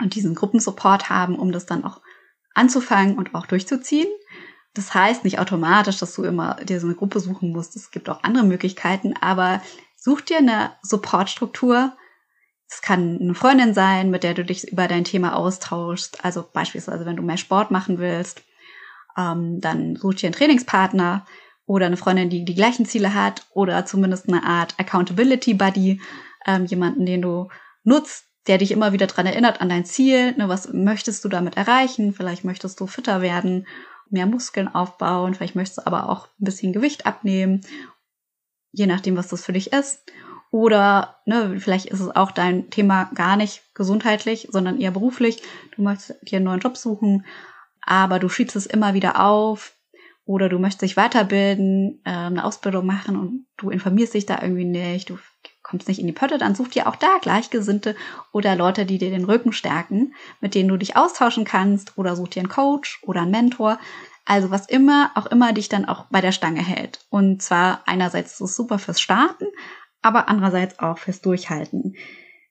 und 0.00 0.14
diesen 0.14 0.34
Gruppensupport 0.34 1.08
haben, 1.08 1.38
um 1.38 1.52
das 1.52 1.66
dann 1.66 1.84
auch 1.84 2.00
anzufangen 2.54 3.16
und 3.18 3.34
auch 3.34 3.46
durchzuziehen. 3.46 4.08
Das 4.74 4.94
heißt 4.94 5.24
nicht 5.24 5.38
automatisch, 5.38 5.98
dass 5.98 6.14
du 6.14 6.24
immer 6.24 6.54
dir 6.64 6.80
so 6.80 6.86
eine 6.86 6.96
Gruppe 6.96 7.20
suchen 7.20 7.52
musst. 7.52 7.76
Es 7.76 7.90
gibt 7.90 8.08
auch 8.08 8.22
andere 8.22 8.44
Möglichkeiten, 8.44 9.14
aber 9.20 9.62
such 9.96 10.20
dir 10.22 10.38
eine 10.38 10.72
Supportstruktur. 10.82 11.96
Es 12.68 12.82
kann 12.82 13.18
eine 13.20 13.34
Freundin 13.34 13.74
sein, 13.74 14.10
mit 14.10 14.22
der 14.22 14.34
du 14.34 14.44
dich 14.44 14.70
über 14.70 14.88
dein 14.88 15.04
Thema 15.04 15.34
austauschst. 15.36 16.24
Also 16.24 16.44
beispielsweise, 16.52 17.06
wenn 17.06 17.16
du 17.16 17.22
mehr 17.22 17.38
Sport 17.38 17.70
machen 17.70 17.98
willst 17.98 18.42
ähm, 19.18 19.60
dann 19.60 19.96
sucht 19.96 20.22
ihr 20.22 20.28
einen 20.28 20.34
Trainingspartner 20.34 21.26
oder 21.66 21.86
eine 21.86 21.96
Freundin, 21.96 22.30
die 22.30 22.44
die 22.44 22.54
gleichen 22.54 22.86
Ziele 22.86 23.12
hat 23.12 23.46
oder 23.52 23.84
zumindest 23.84 24.28
eine 24.28 24.44
Art 24.44 24.74
Accountability 24.78 25.54
Buddy, 25.54 26.00
ähm, 26.46 26.64
jemanden, 26.64 27.04
den 27.04 27.20
du 27.20 27.48
nutzt, 27.82 28.27
der 28.48 28.58
dich 28.58 28.70
immer 28.70 28.92
wieder 28.92 29.06
dran 29.06 29.26
erinnert 29.26 29.60
an 29.60 29.68
dein 29.68 29.84
Ziel. 29.84 30.32
Ne, 30.32 30.48
was 30.48 30.72
möchtest 30.72 31.24
du 31.24 31.28
damit 31.28 31.56
erreichen? 31.56 32.12
Vielleicht 32.12 32.44
möchtest 32.44 32.80
du 32.80 32.86
fitter 32.86 33.20
werden, 33.20 33.66
mehr 34.10 34.26
Muskeln 34.26 34.68
aufbauen, 34.74 35.34
vielleicht 35.34 35.54
möchtest 35.54 35.78
du 35.78 35.86
aber 35.86 36.08
auch 36.08 36.26
ein 36.40 36.44
bisschen 36.44 36.72
Gewicht 36.72 37.06
abnehmen, 37.06 37.60
je 38.72 38.86
nachdem, 38.86 39.16
was 39.16 39.28
das 39.28 39.44
für 39.44 39.52
dich 39.52 39.72
ist. 39.72 40.02
Oder 40.50 41.20
ne, 41.26 41.60
vielleicht 41.60 41.86
ist 41.86 42.00
es 42.00 42.16
auch 42.16 42.30
dein 42.30 42.70
Thema 42.70 43.10
gar 43.14 43.36
nicht 43.36 43.62
gesundheitlich, 43.74 44.48
sondern 44.50 44.80
eher 44.80 44.92
beruflich. 44.92 45.42
Du 45.76 45.82
möchtest 45.82 46.16
dir 46.22 46.36
einen 46.36 46.46
neuen 46.46 46.60
Job 46.60 46.76
suchen 46.78 47.24
aber 47.88 48.18
du 48.18 48.28
schiebst 48.28 48.54
es 48.54 48.66
immer 48.66 48.92
wieder 48.92 49.24
auf 49.24 49.74
oder 50.26 50.50
du 50.50 50.58
möchtest 50.58 50.82
dich 50.82 50.96
weiterbilden, 50.98 52.02
äh, 52.04 52.10
eine 52.10 52.44
Ausbildung 52.44 52.84
machen 52.84 53.16
und 53.16 53.46
du 53.56 53.70
informierst 53.70 54.12
dich 54.12 54.26
da 54.26 54.42
irgendwie 54.42 54.66
nicht, 54.66 55.08
du 55.08 55.18
kommst 55.68 55.88
nicht 55.88 56.00
in 56.00 56.06
die 56.06 56.12
Pötte, 56.12 56.38
dann 56.38 56.54
such 56.54 56.68
dir 56.68 56.86
auch 56.86 56.96
da 56.96 57.18
Gleichgesinnte 57.20 57.94
oder 58.32 58.56
Leute, 58.56 58.86
die 58.86 58.98
dir 58.98 59.10
den 59.10 59.24
Rücken 59.24 59.52
stärken, 59.52 60.14
mit 60.40 60.54
denen 60.54 60.68
du 60.68 60.76
dich 60.76 60.96
austauschen 60.96 61.44
kannst 61.44 61.98
oder 61.98 62.16
such 62.16 62.28
dir 62.28 62.40
einen 62.40 62.48
Coach 62.48 63.00
oder 63.02 63.22
einen 63.22 63.30
Mentor. 63.30 63.78
Also 64.24 64.50
was 64.50 64.66
immer, 64.66 65.10
auch 65.14 65.26
immer 65.26 65.52
dich 65.52 65.68
dann 65.68 65.84
auch 65.84 66.06
bei 66.10 66.20
der 66.20 66.32
Stange 66.32 66.62
hält. 66.62 67.00
Und 67.10 67.42
zwar 67.42 67.82
einerseits 67.86 68.34
ist 68.34 68.40
es 68.40 68.56
super 68.56 68.78
fürs 68.78 69.00
Starten, 69.00 69.46
aber 70.00 70.28
andererseits 70.28 70.78
auch 70.78 70.98
fürs 70.98 71.20
Durchhalten. 71.20 71.96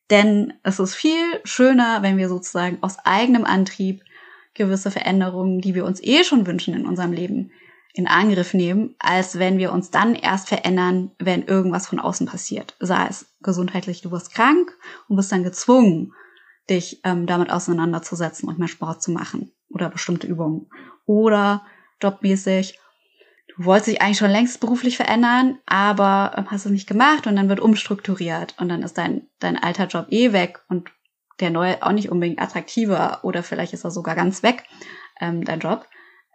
Denn 0.10 0.54
es 0.64 0.80
ist 0.80 0.96
viel 0.96 1.40
schöner, 1.44 2.02
wenn 2.02 2.18
wir 2.18 2.30
sozusagen 2.30 2.78
aus 2.82 2.98
eigenem 3.04 3.46
Antrieb 3.46 4.04
gewisse 4.54 4.92
Veränderungen, 4.92 5.60
die 5.60 5.76
wir 5.76 5.86
uns 5.86 6.02
eh 6.02 6.24
schon 6.24 6.48
wünschen 6.48 6.74
in 6.74 6.86
unserem 6.86 7.14
Leben, 7.14 7.52
in 7.98 8.08
Angriff 8.08 8.54
nehmen, 8.54 8.96
als 9.00 9.40
wenn 9.40 9.58
wir 9.58 9.72
uns 9.72 9.90
dann 9.90 10.14
erst 10.14 10.48
verändern, 10.48 11.12
wenn 11.18 11.44
irgendwas 11.44 11.88
von 11.88 12.00
außen 12.00 12.28
passiert. 12.28 12.76
Sei 12.80 13.08
es 13.10 13.34
gesundheitlich, 13.42 14.02
du 14.02 14.12
wirst 14.12 14.34
krank 14.34 14.78
und 15.08 15.16
bist 15.16 15.32
dann 15.32 15.44
gezwungen, 15.44 16.14
dich 16.70 17.02
ähm, 17.04 17.26
damit 17.26 17.50
auseinanderzusetzen 17.50 18.48
und 18.48 18.60
mehr 18.60 18.68
Sport 18.68 19.02
zu 19.02 19.12
machen 19.12 19.52
oder 19.70 19.90
bestimmte 19.90 20.28
Übungen. 20.28 20.68
Oder 21.06 21.66
jobmäßig, 22.02 22.80
du 23.56 23.66
wolltest 23.66 23.88
dich 23.88 24.02
eigentlich 24.02 24.18
schon 24.18 24.32
längst 24.32 24.60
beruflich 24.60 24.98
verändern, 24.98 25.58
aber 25.66 26.34
ähm, 26.38 26.52
hast 26.52 26.66
es 26.66 26.72
nicht 26.72 26.88
gemacht 26.88 27.26
und 27.26 27.36
dann 27.36 27.50
wird 27.50 27.60
umstrukturiert 27.60 28.56
und 28.60 28.70
dann 28.70 28.84
ist 28.84 28.98
dein, 28.98 29.28
dein 29.40 29.58
alter 29.58 29.88
Job 29.88 30.08
eh 30.10 30.34
weg 30.34 30.60
und 30.70 30.90
der 31.40 31.50
neue 31.50 31.82
auch 31.84 31.92
nicht 31.92 32.10
unbedingt 32.10 32.42
attraktiver 32.42 33.20
oder 33.24 33.44
vielleicht 33.44 33.74
ist 33.74 33.84
er 33.84 33.92
sogar 33.92 34.16
ganz 34.16 34.44
weg, 34.44 34.64
ähm, 35.20 35.46
dein 35.46 35.60
Job, 35.60 35.88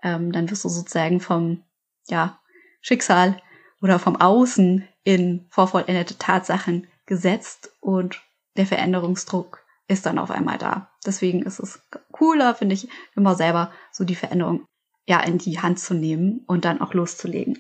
ähm, 0.02 0.32
dann 0.32 0.50
wirst 0.50 0.64
du 0.64 0.68
sozusagen 0.68 1.20
vom 1.20 1.62
ja, 2.08 2.40
Schicksal 2.80 3.40
oder 3.80 3.98
vom 3.98 4.16
Außen 4.16 4.86
in 5.04 5.46
vorvollendete 5.50 6.18
Tatsachen 6.18 6.86
gesetzt 7.06 7.72
und 7.80 8.22
der 8.56 8.66
Veränderungsdruck 8.66 9.64
ist 9.88 10.06
dann 10.06 10.18
auf 10.18 10.30
einmal 10.30 10.58
da. 10.58 10.90
Deswegen 11.04 11.42
ist 11.42 11.58
es 11.58 11.80
cooler, 12.12 12.54
finde 12.54 12.74
ich, 12.74 12.88
immer 13.16 13.34
selber 13.34 13.72
so 13.90 14.04
die 14.04 14.14
Veränderung 14.14 14.66
ja 15.06 15.20
in 15.20 15.38
die 15.38 15.60
Hand 15.60 15.80
zu 15.80 15.94
nehmen 15.94 16.44
und 16.46 16.64
dann 16.64 16.80
auch 16.80 16.94
loszulegen. 16.94 17.58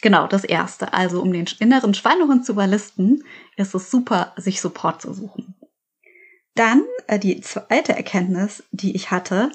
Genau, 0.00 0.26
das 0.26 0.44
erste. 0.44 0.92
Also 0.92 1.20
um 1.20 1.32
den 1.32 1.46
inneren 1.58 1.94
Schweinehund 1.94 2.44
zu 2.44 2.52
überlisten, 2.52 3.24
ist 3.56 3.74
es 3.74 3.90
super, 3.90 4.32
sich 4.36 4.60
Support 4.60 5.02
zu 5.02 5.12
suchen. 5.12 5.54
Dann 6.54 6.84
äh, 7.08 7.18
die 7.18 7.40
zweite 7.40 7.96
Erkenntnis, 7.96 8.62
die 8.70 8.94
ich 8.94 9.10
hatte, 9.10 9.50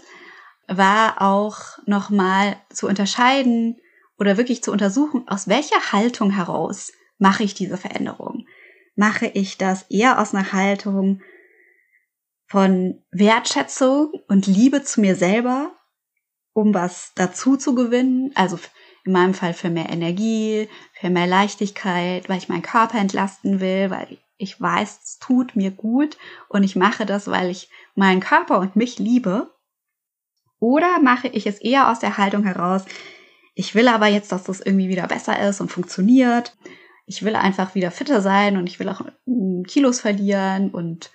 war 0.70 1.22
auch 1.22 1.80
nochmal 1.86 2.58
zu 2.70 2.88
unterscheiden 2.88 3.78
oder 4.18 4.38
wirklich 4.38 4.64
zu 4.64 4.72
untersuchen, 4.72 5.28
aus 5.28 5.48
welcher 5.48 5.92
Haltung 5.92 6.32
heraus 6.32 6.94
mache 7.18 7.44
ich 7.44 7.54
diese 7.54 7.78
Veränderung. 7.78 8.46
Mache 8.96 9.28
ich 9.28 9.58
das 9.58 9.84
eher 9.90 10.20
aus 10.20 10.34
einer 10.34 10.54
Haltung 10.54 11.22
von 12.48 13.02
Wertschätzung 13.12 14.12
und 14.28 14.48
Liebe 14.48 14.84
zu 14.84 15.02
mir 15.02 15.16
selber, 15.16 15.76
um 16.54 16.74
was 16.74 17.14
dazu 17.16 17.58
zu 17.58 17.76
gewinnen, 17.76 18.32
also 18.36 18.60
in 19.06 19.14
meinem 19.14 19.34
Fall 19.34 19.54
für 19.54 19.70
mehr 19.70 19.90
Energie, 19.90 20.68
für 20.94 21.10
mehr 21.10 21.28
Leichtigkeit, 21.28 22.28
weil 22.30 22.38
ich 22.38 22.50
meinen 22.50 22.62
Körper 22.62 22.98
entlasten 22.98 23.60
will, 23.60 23.90
weil 23.90 24.18
ich 24.38 24.60
weiß, 24.60 25.00
es 25.04 25.20
tut 25.20 25.56
mir 25.56 25.72
gut 25.72 26.18
und 26.48 26.64
ich 26.64 26.76
mache 26.76 27.06
das, 27.06 27.28
weil 27.28 27.50
ich 27.50 27.70
meinen 27.96 28.22
Körper 28.22 28.60
und 28.60 28.76
mich 28.76 29.00
liebe. 29.00 29.54
Oder 30.60 31.00
mache 31.02 31.28
ich 31.28 31.48
es 31.48 31.60
eher 31.60 31.90
aus 31.90 32.00
der 32.00 32.18
Haltung 32.18 32.44
heraus, 32.44 32.86
ich 33.60 33.76
will 33.76 33.90
aber 33.90 34.08
jetzt, 34.08 34.32
dass 34.32 34.46
das 34.46 34.62
irgendwie 34.62 34.88
wieder 34.88 35.06
besser 35.08 35.38
ist 35.50 35.60
und 35.60 35.70
funktioniert. 35.70 36.56
Ich 37.06 37.24
will 37.24 37.36
einfach 37.36 37.76
wieder 37.76 37.92
fitter 37.92 38.22
sein 38.22 38.56
und 38.56 38.68
ich 38.70 38.80
will 38.80 38.88
auch 38.88 39.02
Kilos 39.68 40.00
verlieren 40.00 40.70
und 40.70 41.12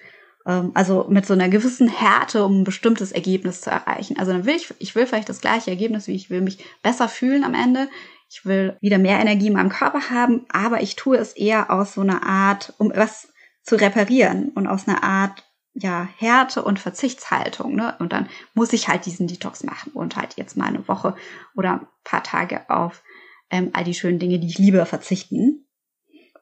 ähm, 0.46 0.72
also 0.74 1.06
mit 1.08 1.24
so 1.24 1.32
einer 1.32 1.48
gewissen 1.48 1.88
Härte, 1.88 2.44
um 2.44 2.60
ein 2.60 2.64
bestimmtes 2.64 3.12
Ergebnis 3.12 3.62
zu 3.62 3.70
erreichen. 3.70 4.18
Also 4.18 4.32
dann 4.32 4.44
will 4.44 4.56
ich, 4.56 4.74
ich 4.78 4.94
will 4.94 5.06
vielleicht 5.06 5.30
das 5.30 5.40
gleiche 5.40 5.70
Ergebnis, 5.70 6.06
wie 6.06 6.14
ich 6.14 6.28
will 6.28 6.42
mich 6.42 6.62
besser 6.82 7.08
fühlen 7.08 7.44
am 7.44 7.54
Ende. 7.54 7.88
Ich 8.28 8.44
will 8.44 8.76
wieder 8.82 8.98
mehr 8.98 9.20
Energie 9.20 9.46
in 9.46 9.54
meinem 9.54 9.70
Körper 9.70 10.10
haben, 10.10 10.44
aber 10.50 10.82
ich 10.82 10.96
tue 10.96 11.16
es 11.16 11.32
eher 11.32 11.70
aus 11.70 11.94
so 11.94 12.02
einer 12.02 12.26
Art, 12.26 12.74
um 12.76 12.92
was 12.94 13.32
zu 13.62 13.76
reparieren 13.76 14.50
und 14.54 14.66
aus 14.66 14.86
einer 14.86 15.02
Art 15.02 15.44
ja, 15.74 16.08
Härte 16.18 16.62
und 16.62 16.78
Verzichtshaltung, 16.78 17.74
ne? 17.74 17.96
Und 17.98 18.12
dann 18.12 18.28
muss 18.54 18.72
ich 18.72 18.88
halt 18.88 19.06
diesen 19.06 19.26
Detox 19.26 19.64
machen 19.64 19.92
und 19.92 20.16
halt 20.16 20.34
jetzt 20.36 20.56
mal 20.56 20.66
eine 20.66 20.86
Woche 20.86 21.16
oder 21.56 21.72
ein 21.72 21.86
paar 22.04 22.22
Tage 22.22 22.70
auf 22.70 23.02
ähm, 23.50 23.70
all 23.72 23.84
die 23.84 23.94
schönen 23.94 24.20
Dinge, 24.20 24.38
die 24.38 24.46
ich 24.46 24.58
liebe, 24.58 24.86
verzichten. 24.86 25.66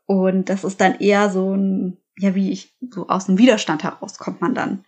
Und 0.06 0.50
das 0.50 0.64
ist 0.64 0.80
dann 0.80 1.00
eher 1.00 1.30
so 1.30 1.54
ein, 1.54 1.96
ja, 2.18 2.34
wie 2.34 2.52
ich, 2.52 2.76
so 2.90 3.08
aus 3.08 3.26
dem 3.26 3.38
Widerstand 3.38 3.82
heraus 3.82 4.18
kommt 4.18 4.42
man 4.42 4.54
dann. 4.54 4.84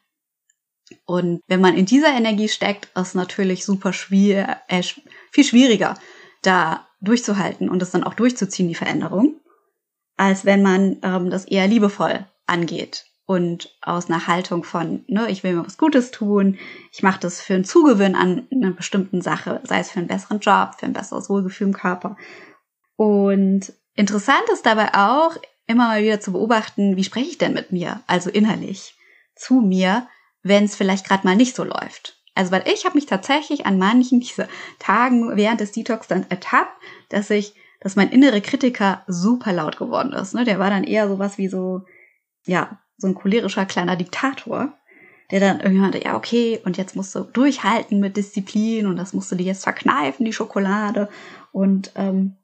Und 1.06 1.40
wenn 1.46 1.62
man 1.62 1.74
in 1.76 1.86
dieser 1.86 2.14
Energie 2.14 2.48
steckt, 2.48 2.90
ist 2.94 3.14
natürlich 3.14 3.64
super 3.64 3.94
schwer, 3.94 4.60
äh, 4.68 4.82
viel 5.32 5.44
schwieriger, 5.44 5.98
da 6.42 6.86
durchzuhalten 7.00 7.70
und 7.70 7.80
das 7.80 7.90
dann 7.90 8.04
auch 8.04 8.14
durchzuziehen, 8.14 8.68
die 8.68 8.74
Veränderung, 8.74 9.40
als 10.16 10.44
wenn 10.44 10.62
man 10.62 10.98
ähm, 11.02 11.30
das 11.30 11.46
eher 11.46 11.66
liebevoll 11.66 12.26
angeht 12.46 13.06
und 13.26 13.74
aus 13.80 14.10
einer 14.10 14.26
Haltung 14.26 14.64
von, 14.64 15.04
ne, 15.06 15.30
ich 15.30 15.42
will 15.42 15.54
mir 15.54 15.66
was 15.66 15.78
Gutes 15.78 16.10
tun, 16.10 16.58
ich 16.92 17.02
mache 17.02 17.20
das 17.20 17.40
für 17.40 17.54
einen 17.54 17.64
Zugewinn 17.64 18.14
an 18.14 18.46
einer 18.52 18.72
bestimmten 18.72 19.22
Sache, 19.22 19.60
sei 19.64 19.80
es 19.80 19.90
für 19.90 19.98
einen 19.98 20.08
besseren 20.08 20.40
Job, 20.40 20.74
für 20.78 20.86
ein 20.86 20.92
besseres 20.92 21.30
Wohlgefühl 21.30 21.68
im 21.68 21.72
Körper. 21.72 22.16
Und 22.96 23.72
interessant 23.94 24.44
ist 24.52 24.66
dabei 24.66 24.94
auch, 24.94 25.36
immer 25.66 25.88
mal 25.88 26.02
wieder 26.02 26.20
zu 26.20 26.32
beobachten, 26.32 26.96
wie 26.96 27.04
spreche 27.04 27.30
ich 27.30 27.38
denn 27.38 27.54
mit 27.54 27.72
mir, 27.72 28.02
also 28.06 28.28
innerlich, 28.28 28.94
zu 29.34 29.54
mir, 29.54 30.06
wenn 30.42 30.64
es 30.64 30.76
vielleicht 30.76 31.06
gerade 31.06 31.26
mal 31.26 31.36
nicht 31.36 31.56
so 31.56 31.64
läuft. 31.64 32.20
Also 32.34 32.52
weil 32.52 32.64
ich 32.68 32.84
habe 32.84 32.96
mich 32.96 33.06
tatsächlich 33.06 33.64
an 33.64 33.78
manchen 33.78 34.20
dieser 34.20 34.48
Tagen 34.78 35.36
während 35.36 35.60
des 35.60 35.72
Detox 35.72 36.08
dann 36.08 36.26
ertappt, 36.28 36.76
dass 37.08 37.30
ich, 37.30 37.54
dass 37.80 37.96
mein 37.96 38.10
innere 38.10 38.40
Kritiker 38.40 39.02
super 39.06 39.52
laut 39.52 39.78
geworden 39.78 40.12
ist. 40.12 40.34
Ne? 40.34 40.44
Der 40.44 40.58
war 40.58 40.68
dann 40.68 40.84
eher 40.84 41.08
sowas 41.08 41.38
wie 41.38 41.48
so, 41.48 41.82
ja, 42.44 42.80
so 42.96 43.06
ein 43.06 43.14
cholerischer 43.14 43.66
kleiner 43.66 43.96
Diktator, 43.96 44.72
der 45.30 45.40
dann 45.40 45.60
irgendwann 45.60 45.90
meinte, 45.90 46.04
ja, 46.04 46.16
okay, 46.16 46.60
und 46.64 46.76
jetzt 46.76 46.96
musst 46.96 47.14
du 47.14 47.20
durchhalten 47.20 48.00
mit 48.00 48.16
Disziplin 48.16 48.86
und 48.86 48.96
das 48.96 49.12
musst 49.12 49.32
du 49.32 49.36
dir 49.36 49.46
jetzt 49.46 49.64
verkneifen, 49.64 50.24
die 50.24 50.32
Schokolade. 50.32 51.08
Und 51.52 51.92
ähm, 51.96 52.36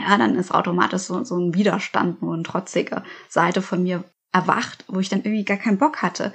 ja, 0.00 0.16
dann 0.18 0.34
ist 0.34 0.52
automatisch 0.52 1.02
so, 1.02 1.24
so 1.24 1.36
ein 1.36 1.54
Widerstand, 1.54 2.22
nur 2.22 2.34
eine 2.34 2.42
trotzige 2.42 3.02
Seite 3.28 3.62
von 3.62 3.82
mir 3.82 4.04
erwacht, 4.32 4.84
wo 4.88 5.00
ich 5.00 5.08
dann 5.08 5.20
irgendwie 5.20 5.44
gar 5.44 5.56
keinen 5.56 5.78
Bock 5.78 6.02
hatte, 6.02 6.32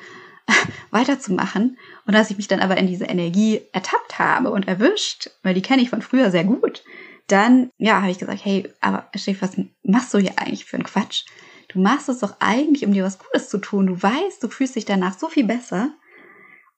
weiterzumachen. 0.91 1.77
Und 2.05 2.15
als 2.15 2.31
ich 2.31 2.37
mich 2.37 2.47
dann 2.47 2.59
aber 2.59 2.77
in 2.77 2.87
diese 2.87 3.05
Energie 3.05 3.61
ertappt 3.71 4.19
habe 4.19 4.51
und 4.51 4.67
erwischt, 4.67 5.29
weil 5.43 5.53
die 5.53 5.61
kenne 5.61 5.81
ich 5.81 5.89
von 5.89 6.01
früher 6.01 6.31
sehr 6.31 6.43
gut, 6.43 6.83
dann, 7.27 7.69
ja, 7.77 8.01
habe 8.01 8.11
ich 8.11 8.19
gesagt, 8.19 8.43
hey, 8.43 8.69
aber 8.81 9.07
Stef, 9.15 9.41
was 9.41 9.55
machst 9.83 10.13
du 10.13 10.17
hier 10.17 10.37
eigentlich 10.37 10.65
für 10.65 10.75
einen 10.75 10.83
Quatsch? 10.85 11.25
Du 11.69 11.79
machst 11.79 12.09
es 12.09 12.19
doch 12.19 12.35
eigentlich, 12.39 12.85
um 12.85 12.93
dir 12.93 13.03
was 13.03 13.19
Gutes 13.19 13.49
zu 13.49 13.57
tun. 13.57 13.87
Du 13.87 14.01
weißt, 14.01 14.41
du 14.41 14.49
fühlst 14.49 14.75
dich 14.75 14.85
danach 14.85 15.17
so 15.17 15.27
viel 15.27 15.45
besser. 15.45 15.93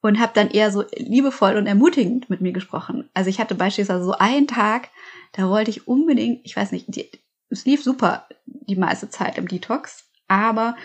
Und 0.02 0.20
habe 0.20 0.34
dann 0.36 0.52
eher 0.52 0.72
so 0.72 0.84
liebevoll 0.96 1.56
und 1.56 1.66
ermutigend 1.66 2.30
mit 2.30 2.40
mir 2.40 2.52
gesprochen. 2.52 3.10
Also 3.16 3.30
ich 3.32 3.40
hatte 3.40 3.56
beispielsweise 3.56 4.04
so 4.04 4.12
einen 4.12 4.48
Tag, 4.48 4.90
da 5.32 5.50
wollte 5.50 5.72
ich 5.72 5.88
unbedingt, 5.88 6.42
ich 6.46 6.56
weiß 6.56 6.74
nicht, 6.74 6.96
die, 6.96 7.10
es 7.50 7.66
lief 7.66 7.84
super 7.84 8.28
die 8.46 8.76
meiste 8.76 9.10
Zeit 9.10 9.40
im 9.40 9.48
Detox, 9.48 10.04
aber 10.28 10.76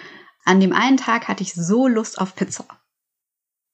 an 0.47 0.59
dem 0.59 0.73
einen 0.73 0.97
Tag 0.97 1.29
hatte 1.29 1.43
ich 1.43 1.53
so 1.53 1.87
Lust 1.87 2.19
auf 2.19 2.35
Pizza. 2.35 2.65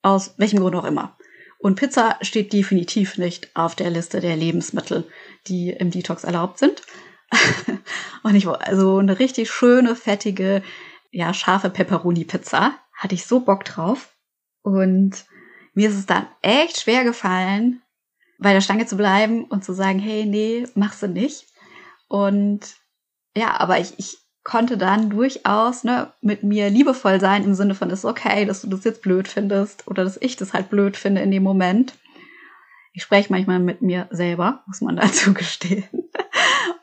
Aus 0.03 0.35
welchem 0.37 0.59
Grund 0.59 0.75
auch 0.75 0.85
immer. 0.85 1.17
Und 1.59 1.77
Pizza 1.77 2.19
steht 2.23 2.53
definitiv 2.53 3.19
nicht 3.19 3.55
auf 3.55 3.75
der 3.75 3.91
Liste 3.91 4.21
der 4.21 4.37
Lebensmittel, 4.37 5.05
die 5.47 5.71
im 5.71 5.91
Detox 5.91 6.25
erlaubt 6.25 6.59
sind. 6.59 6.83
und 8.23 8.35
ich 8.35 8.47
also 8.47 8.99
eine 8.99 9.19
richtig 9.19 9.51
schöne, 9.51 9.97
fettige, 9.97 10.63
ja, 11.11 11.35
scharfe 11.35 11.71
Pepperoni-Pizza. 11.71 12.79
Hatte 12.93 13.15
ich 13.15 13.27
so 13.27 13.41
Bock 13.41 13.65
drauf. 13.65 14.15
Und 14.63 15.27
mir 15.75 15.89
ist 15.89 15.97
es 15.97 16.07
dann 16.07 16.27
echt 16.43 16.81
schwer 16.81 17.05
gefallen, 17.05 17.83
bei 18.39 18.53
der 18.53 18.61
Stange 18.61 18.87
zu 18.87 18.97
bleiben 18.97 19.45
und 19.45 19.65
zu 19.65 19.73
sagen, 19.73 19.99
hey, 19.99 20.25
nee, 20.25 20.67
machst 20.75 21.03
du 21.03 21.09
nicht. 21.09 21.47
Und 22.09 22.77
ja, 23.37 23.59
aber 23.61 23.79
ich, 23.79 23.99
ich 23.99 24.19
konnte 24.47 24.79
dann 24.79 25.11
durchaus 25.11 25.85
ne, 25.85 26.13
mit 26.21 26.43
mir 26.43 26.71
liebevoll 26.71 27.21
sein 27.21 27.45
im 27.45 27.55
Sinne 27.55 27.75
von, 27.75 27.91
es 27.91 28.01
ist 28.01 28.05
okay, 28.05 28.45
dass 28.45 28.63
du 28.63 28.69
das 28.69 28.85
jetzt 28.85 29.03
blöd 29.03 29.29
findest 29.29 29.87
oder 29.89 30.05
dass 30.05 30.21
ich 30.21 30.37
das 30.37 30.53
halt 30.53 30.71
blöd 30.71 30.97
finde 30.97 31.21
in 31.21 31.31
dem 31.31 31.43
Moment. 31.43 31.95
Ich 32.93 33.03
spreche 33.03 33.33
manchmal 33.33 33.59
mit 33.59 33.83
mir 33.83 34.07
selber, 34.11 34.63
muss 34.67 34.81
man 34.81 34.97
dazu 34.97 35.35
gestehen. 35.35 35.85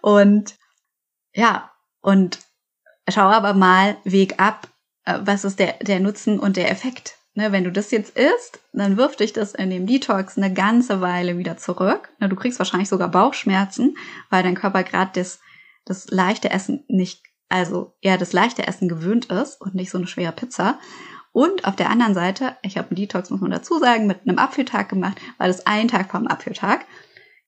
Und 0.04 0.58
ja, 1.34 1.72
und 2.02 2.40
schau 3.10 3.22
aber 3.22 3.54
mal 3.54 3.96
Weg 4.04 4.38
ab, 4.38 4.68
äh, 5.06 5.20
was 5.22 5.46
ist 5.46 5.60
der, 5.60 5.76
der 5.82 6.02
Nutzen 6.02 6.40
und 6.40 6.58
der 6.58 6.70
Effekt. 6.70 7.16
Ne, 7.36 7.54
wenn 7.54 7.64
du 7.64 7.72
das 7.72 7.90
jetzt 7.90 8.16
isst, 8.18 8.60
dann 8.74 8.98
wirft 8.98 9.22
dich 9.22 9.32
das 9.32 9.56
in 9.56 9.70
dem 9.70 9.88
Detox 9.88 10.38
eine 10.38 10.54
ganze 10.54 11.00
Weile 11.00 11.38
wieder 11.38 11.56
zurück. 11.56 12.10
Ne, 12.20 12.28
du 12.28 12.36
kriegst 12.36 12.60
wahrscheinlich 12.60 12.90
sogar 12.90 13.08
Bauchschmerzen, 13.08 13.98
weil 14.30 14.44
dein 14.44 14.56
Körper 14.56 14.84
gerade 14.84 15.12
das, 15.16 15.40
das 15.86 16.10
leichte 16.10 16.52
Essen 16.52 16.84
nicht, 16.90 17.24
also 17.48 17.96
eher 18.02 18.18
das 18.18 18.34
leichte 18.34 18.68
Essen 18.68 18.90
gewöhnt 18.90 19.28
ist 19.28 19.60
und 19.62 19.74
nicht 19.74 19.90
so 19.90 19.98
eine 19.98 20.08
schwere 20.08 20.34
Pizza. 20.34 20.80
Und 21.32 21.64
auf 21.64 21.78
der 21.78 21.90
anderen 21.90 22.14
Seite, 22.14 22.58
ich 22.62 22.78
habe 22.78 22.90
einen 22.90 22.98
Detox, 22.98 23.30
muss 23.30 23.42
man 23.42 23.52
dazu 23.52 23.80
sagen, 23.80 24.06
mit 24.06 24.28
einem 24.28 24.38
Abführtag 24.38 24.90
gemacht, 24.90 25.18
weil 25.38 25.50
es 25.50 25.66
ein 25.66 25.88
Tag 25.88 26.12
vor 26.12 26.20
dem 26.20 26.28
Abführtag. 26.28 26.86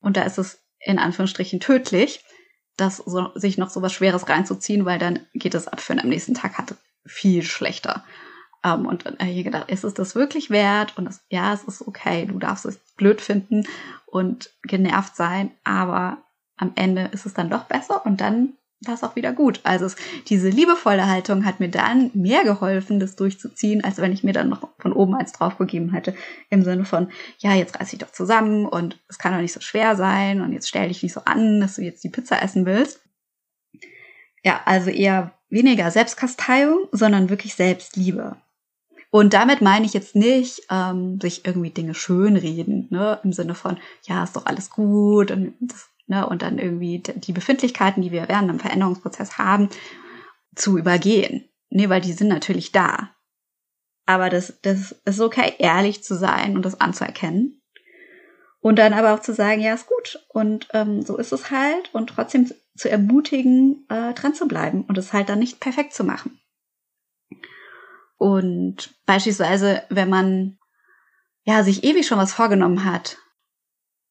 Und 0.00 0.16
da 0.16 0.22
ist 0.22 0.38
es 0.38 0.66
in 0.80 0.98
Anführungsstrichen 0.98 1.60
tödlich 1.60 2.24
das 2.76 2.98
so, 2.98 3.30
sich 3.34 3.58
noch 3.58 3.70
so 3.70 3.82
was 3.82 3.92
Schweres 3.92 4.28
reinzuziehen, 4.28 4.84
weil 4.84 4.98
dann 4.98 5.20
geht 5.34 5.54
das 5.54 5.68
Abführen 5.68 6.00
am 6.00 6.08
nächsten 6.08 6.34
Tag 6.34 6.58
halt 6.58 6.74
viel 7.04 7.42
schlechter. 7.42 8.04
Ähm, 8.64 8.86
und 8.86 9.06
dann 9.06 9.18
habe 9.18 9.30
ich 9.30 9.44
gedacht, 9.44 9.70
ist 9.70 9.84
es 9.84 9.94
das 9.94 10.14
wirklich 10.14 10.50
wert? 10.50 10.96
Und 10.96 11.06
das, 11.06 11.24
ja, 11.30 11.52
es 11.52 11.64
ist 11.64 11.86
okay, 11.86 12.26
du 12.26 12.38
darfst 12.38 12.66
es 12.66 12.78
blöd 12.96 13.20
finden 13.20 13.66
und 14.06 14.50
genervt 14.62 15.16
sein, 15.16 15.52
aber 15.64 16.18
am 16.56 16.72
Ende 16.74 17.10
ist 17.12 17.26
es 17.26 17.34
dann 17.34 17.50
doch 17.50 17.64
besser 17.64 18.04
und 18.04 18.20
dann 18.20 18.54
war 18.84 18.94
es 18.94 19.02
auch 19.02 19.16
wieder 19.16 19.32
gut. 19.32 19.60
Also 19.64 19.86
es, 19.86 19.96
diese 20.28 20.48
liebevolle 20.48 21.06
Haltung 21.06 21.44
hat 21.44 21.60
mir 21.60 21.70
dann 21.70 22.10
mehr 22.14 22.44
geholfen, 22.44 23.00
das 23.00 23.16
durchzuziehen, 23.16 23.82
als 23.82 23.98
wenn 23.98 24.12
ich 24.12 24.22
mir 24.22 24.32
dann 24.32 24.48
noch 24.48 24.68
von 24.78 24.92
oben 24.92 25.14
eins 25.14 25.32
draufgegeben 25.32 25.92
hätte. 25.92 26.14
Im 26.50 26.62
Sinne 26.62 26.84
von, 26.84 27.10
ja, 27.38 27.54
jetzt 27.54 27.78
reiß 27.78 27.90
dich 27.90 27.98
doch 27.98 28.12
zusammen 28.12 28.66
und 28.66 29.00
es 29.08 29.18
kann 29.18 29.32
doch 29.32 29.40
nicht 29.40 29.54
so 29.54 29.60
schwer 29.60 29.96
sein 29.96 30.40
und 30.40 30.52
jetzt 30.52 30.68
stell 30.68 30.88
dich 30.88 31.02
nicht 31.02 31.14
so 31.14 31.22
an, 31.24 31.60
dass 31.60 31.76
du 31.76 31.82
jetzt 31.82 32.04
die 32.04 32.10
Pizza 32.10 32.42
essen 32.42 32.66
willst. 32.66 33.00
Ja, 34.44 34.60
also 34.64 34.90
eher 34.90 35.32
weniger 35.48 35.90
Selbstkasteiung, 35.90 36.86
sondern 36.92 37.30
wirklich 37.30 37.54
Selbstliebe. 37.54 38.36
Und 39.10 39.32
damit 39.32 39.62
meine 39.62 39.86
ich 39.86 39.94
jetzt 39.94 40.14
nicht, 40.14 40.60
ähm, 40.70 41.18
sich 41.20 41.46
irgendwie 41.46 41.70
Dinge 41.70 41.94
schönreden, 41.94 42.88
ne, 42.90 43.18
im 43.24 43.32
Sinne 43.32 43.54
von, 43.54 43.78
ja, 44.02 44.22
ist 44.22 44.36
doch 44.36 44.46
alles 44.46 44.68
gut 44.68 45.30
und 45.30 45.54
das 45.60 45.88
ne, 46.06 46.26
und 46.28 46.42
dann 46.42 46.58
irgendwie 46.58 47.02
die 47.02 47.32
Befindlichkeiten, 47.32 48.02
die 48.02 48.12
wir 48.12 48.28
während 48.28 48.50
einem 48.50 48.60
Veränderungsprozess 48.60 49.38
haben, 49.38 49.68
zu 50.54 50.78
übergehen. 50.78 51.48
Ne, 51.70 51.88
weil 51.88 52.00
die 52.00 52.12
sind 52.12 52.28
natürlich 52.28 52.72
da. 52.72 53.10
Aber 54.06 54.30
das, 54.30 54.60
das 54.62 54.92
ist 55.04 55.20
okay, 55.20 55.54
ehrlich 55.58 56.04
zu 56.04 56.14
sein 56.14 56.56
und 56.56 56.64
das 56.64 56.80
anzuerkennen. 56.80 57.60
Und 58.60 58.78
dann 58.78 58.94
aber 58.94 59.14
auch 59.14 59.20
zu 59.20 59.34
sagen, 59.34 59.60
ja, 59.60 59.74
ist 59.74 59.86
gut. 59.86 60.24
Und 60.28 60.68
ähm, 60.72 61.02
so 61.02 61.16
ist 61.16 61.32
es 61.32 61.50
halt. 61.50 61.92
Und 61.92 62.08
trotzdem 62.08 62.50
zu 62.76 62.90
ermutigen, 62.90 63.86
äh, 63.88 64.12
dran 64.14 64.34
zu 64.34 64.48
bleiben 64.48 64.84
und 64.84 64.98
es 64.98 65.12
halt 65.12 65.28
dann 65.28 65.38
nicht 65.38 65.60
perfekt 65.60 65.92
zu 65.92 66.04
machen. 66.04 66.40
Und 68.16 68.94
beispielsweise, 69.06 69.82
wenn 69.88 70.08
man 70.08 70.58
ja, 71.44 71.62
sich 71.62 71.84
ewig 71.84 72.06
schon 72.06 72.18
was 72.18 72.32
vorgenommen 72.32 72.84
hat, 72.84 73.18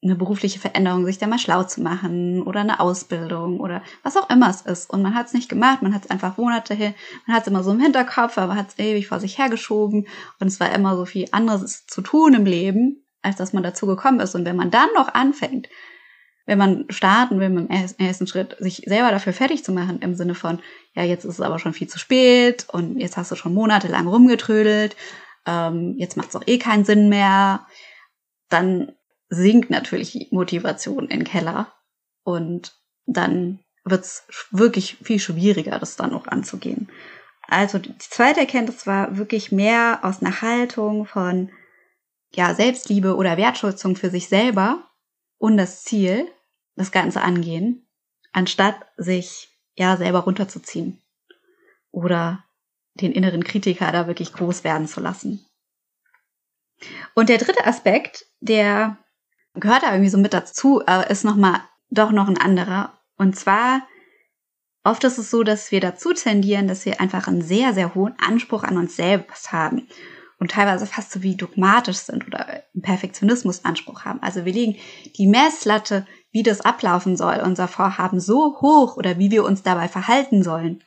eine 0.06 0.16
berufliche 0.16 0.60
Veränderung, 0.60 1.06
sich 1.06 1.18
da 1.18 1.28
mal 1.28 1.40
schlau 1.40 1.64
zu 1.64 1.82
machen 1.82 2.44
oder 2.44 2.62
eine 2.62 2.80
Ausbildung 2.80 3.60
oder 3.60 3.82
was 4.04 4.16
auch 4.16 4.30
immer 4.30 4.50
es 4.50 4.62
ist. 4.62 4.90
Und 4.90 5.02
man 5.02 5.16
hat 5.16 5.28
es 5.28 5.34
nicht 5.34 5.50
gemacht, 5.50 5.82
man 5.82 5.94
hat 5.94 6.06
es 6.06 6.12
einfach 6.12 6.38
Monate 6.38 6.74
hin, 6.74 6.94
man 7.26 7.36
hat 7.36 7.44
es 7.44 7.48
immer 7.48 7.64
so 7.64 7.72
im 7.72 7.80
Hinterkopf, 7.80 8.38
aber 8.38 8.56
hat 8.56 8.70
es 8.70 8.80
ewig 8.80 9.08
vor 9.08 9.20
sich 9.20 9.38
hergeschoben 9.38 10.08
und 10.40 10.48
es 10.48 10.60
war 10.60 10.74
immer 10.74 10.96
so 10.96 11.06
viel 11.06 11.28
anderes 11.32 11.88
zu 11.88 12.02
tun 12.02 12.36
im 12.36 12.46
Leben, 12.46 13.04
als 13.22 13.36
dass 13.36 13.52
man 13.52 13.64
dazu 13.64 13.88
gekommen 13.88 14.20
ist. 14.20 14.36
Und 14.36 14.46
wenn 14.46 14.56
man 14.56 14.72
dann 14.72 14.90
noch 14.96 15.14
anfängt, 15.14 15.70
wenn 16.46 16.60
man 16.60 16.86
starten 16.90 17.40
will 17.40 17.50
mit 17.50 17.70
dem 17.70 17.98
ersten 17.98 18.28
Schritt, 18.28 18.56
sich 18.60 18.84
selber 18.86 19.10
dafür 19.10 19.34
fertig 19.34 19.64
zu 19.64 19.72
machen, 19.72 20.00
im 20.02 20.14
Sinne 20.14 20.36
von, 20.36 20.60
ja, 20.94 21.04
jetzt 21.04 21.26
ist 21.26 21.36
es 21.36 21.42
aber 21.42 21.58
schon 21.58 21.74
viel 21.74 21.88
zu 21.88 21.98
spät 21.98 22.68
und 22.72 23.00
jetzt 23.00 23.18
hast 23.18 23.32
du 23.32 23.36
schon 23.36 23.56
monatelang 23.56 24.08
rumgetrödelt, 24.08 24.96
ähm, 25.48 25.96
jetzt 25.98 26.16
macht 26.16 26.30
es 26.30 26.36
auch 26.36 26.44
eh 26.46 26.60
keinen 26.60 26.86
Sinn 26.86 27.10
mehr, 27.10 27.66
dann 28.50 28.92
sinkt 29.30 29.70
natürlich 29.70 30.12
die 30.12 30.28
Motivation 30.32 31.08
in 31.08 31.20
den 31.20 31.24
Keller 31.24 31.74
und 32.24 32.76
dann 33.06 33.60
wird 33.84 34.04
es 34.04 34.28
wirklich 34.52 34.98
viel 35.04 35.20
schwieriger, 35.20 35.80
das 35.80 35.96
dann 35.96 36.14
auch 36.14 36.28
anzugehen. 36.28 36.90
Also 37.48 37.78
die 37.78 37.96
zweite 38.00 38.40
Erkenntnis 38.40 38.88
war 38.88 39.18
wirklich 39.18 39.52
mehr 39.52 40.00
aus 40.02 40.22
einer 40.22 40.42
Haltung 40.42 41.06
von 41.06 41.52
ja, 42.34 42.54
Selbstliebe 42.56 43.16
oder 43.16 43.38
Wertschätzung 43.38 43.96
für 43.96 44.10
sich 44.10 44.28
selber 44.28 44.90
und 45.38 45.58
das 45.58 45.84
Ziel, 45.84 46.28
das 46.76 46.92
Ganze 46.92 47.22
angehen, 47.22 47.88
anstatt 48.32 48.76
sich 48.98 49.50
ja 49.76 49.96
selber 49.98 50.20
runterzuziehen 50.20 51.02
oder 51.92 52.44
den 52.96 53.12
inneren 53.12 53.44
Kritiker 53.44 53.92
da 53.92 54.08
wirklich 54.08 54.34
groß 54.34 54.64
werden 54.64 54.88
zu 54.88 55.00
lassen. 55.00 55.46
Und 57.14 57.30
der 57.30 57.38
dritte 57.38 57.66
Aspekt, 57.66 58.26
der 58.40 58.98
gehört 59.56 59.84
da 59.84 59.92
irgendwie 59.92 60.10
so 60.10 60.18
mit 60.18 60.34
dazu, 60.34 60.82
aber 60.86 61.10
ist 61.10 61.24
nochmal 61.24 61.62
doch 61.90 62.12
noch 62.12 62.28
ein 62.28 62.38
anderer. 62.38 62.94
Und 63.18 63.36
zwar, 63.36 63.82
oft 64.84 65.04
ist 65.04 65.18
es 65.18 65.32
so, 65.32 65.44
dass 65.44 65.72
wir 65.72 65.80
dazu 65.80 66.14
tendieren, 66.14 66.68
dass 66.68 66.86
wir 66.86 67.00
einfach 67.00 67.28
einen 67.28 67.42
sehr, 67.42 67.74
sehr 67.74 67.96
hohen 67.96 68.16
Anspruch 68.20 68.64
an 68.64 68.78
uns 68.78 68.96
selbst 68.96 69.52
haben 69.52 69.88
und 70.40 70.52
teilweise 70.52 70.86
fast 70.86 71.12
so 71.12 71.24
wie 71.24 71.36
dogmatisch 71.36 71.98
sind 71.98 72.28
oder 72.28 72.48
einen 72.48 72.82
Perfektionismusanspruch 72.82 74.04
haben. 74.04 74.22
Also 74.22 74.46
wir 74.46 74.54
legen 74.54 74.76
die 75.18 75.28
Messlatte, 75.28 76.06
wie 76.32 76.44
das 76.44 76.62
ablaufen 76.62 77.16
soll, 77.16 77.42
unser 77.44 77.68
Vorhaben 77.68 78.20
so 78.20 78.60
hoch 78.62 78.98
oder 78.98 79.18
wie 79.18 79.32
wir 79.32 79.46
uns 79.46 79.64
dabei 79.64 79.88
verhalten 79.88 80.44
sollen, 80.44 80.84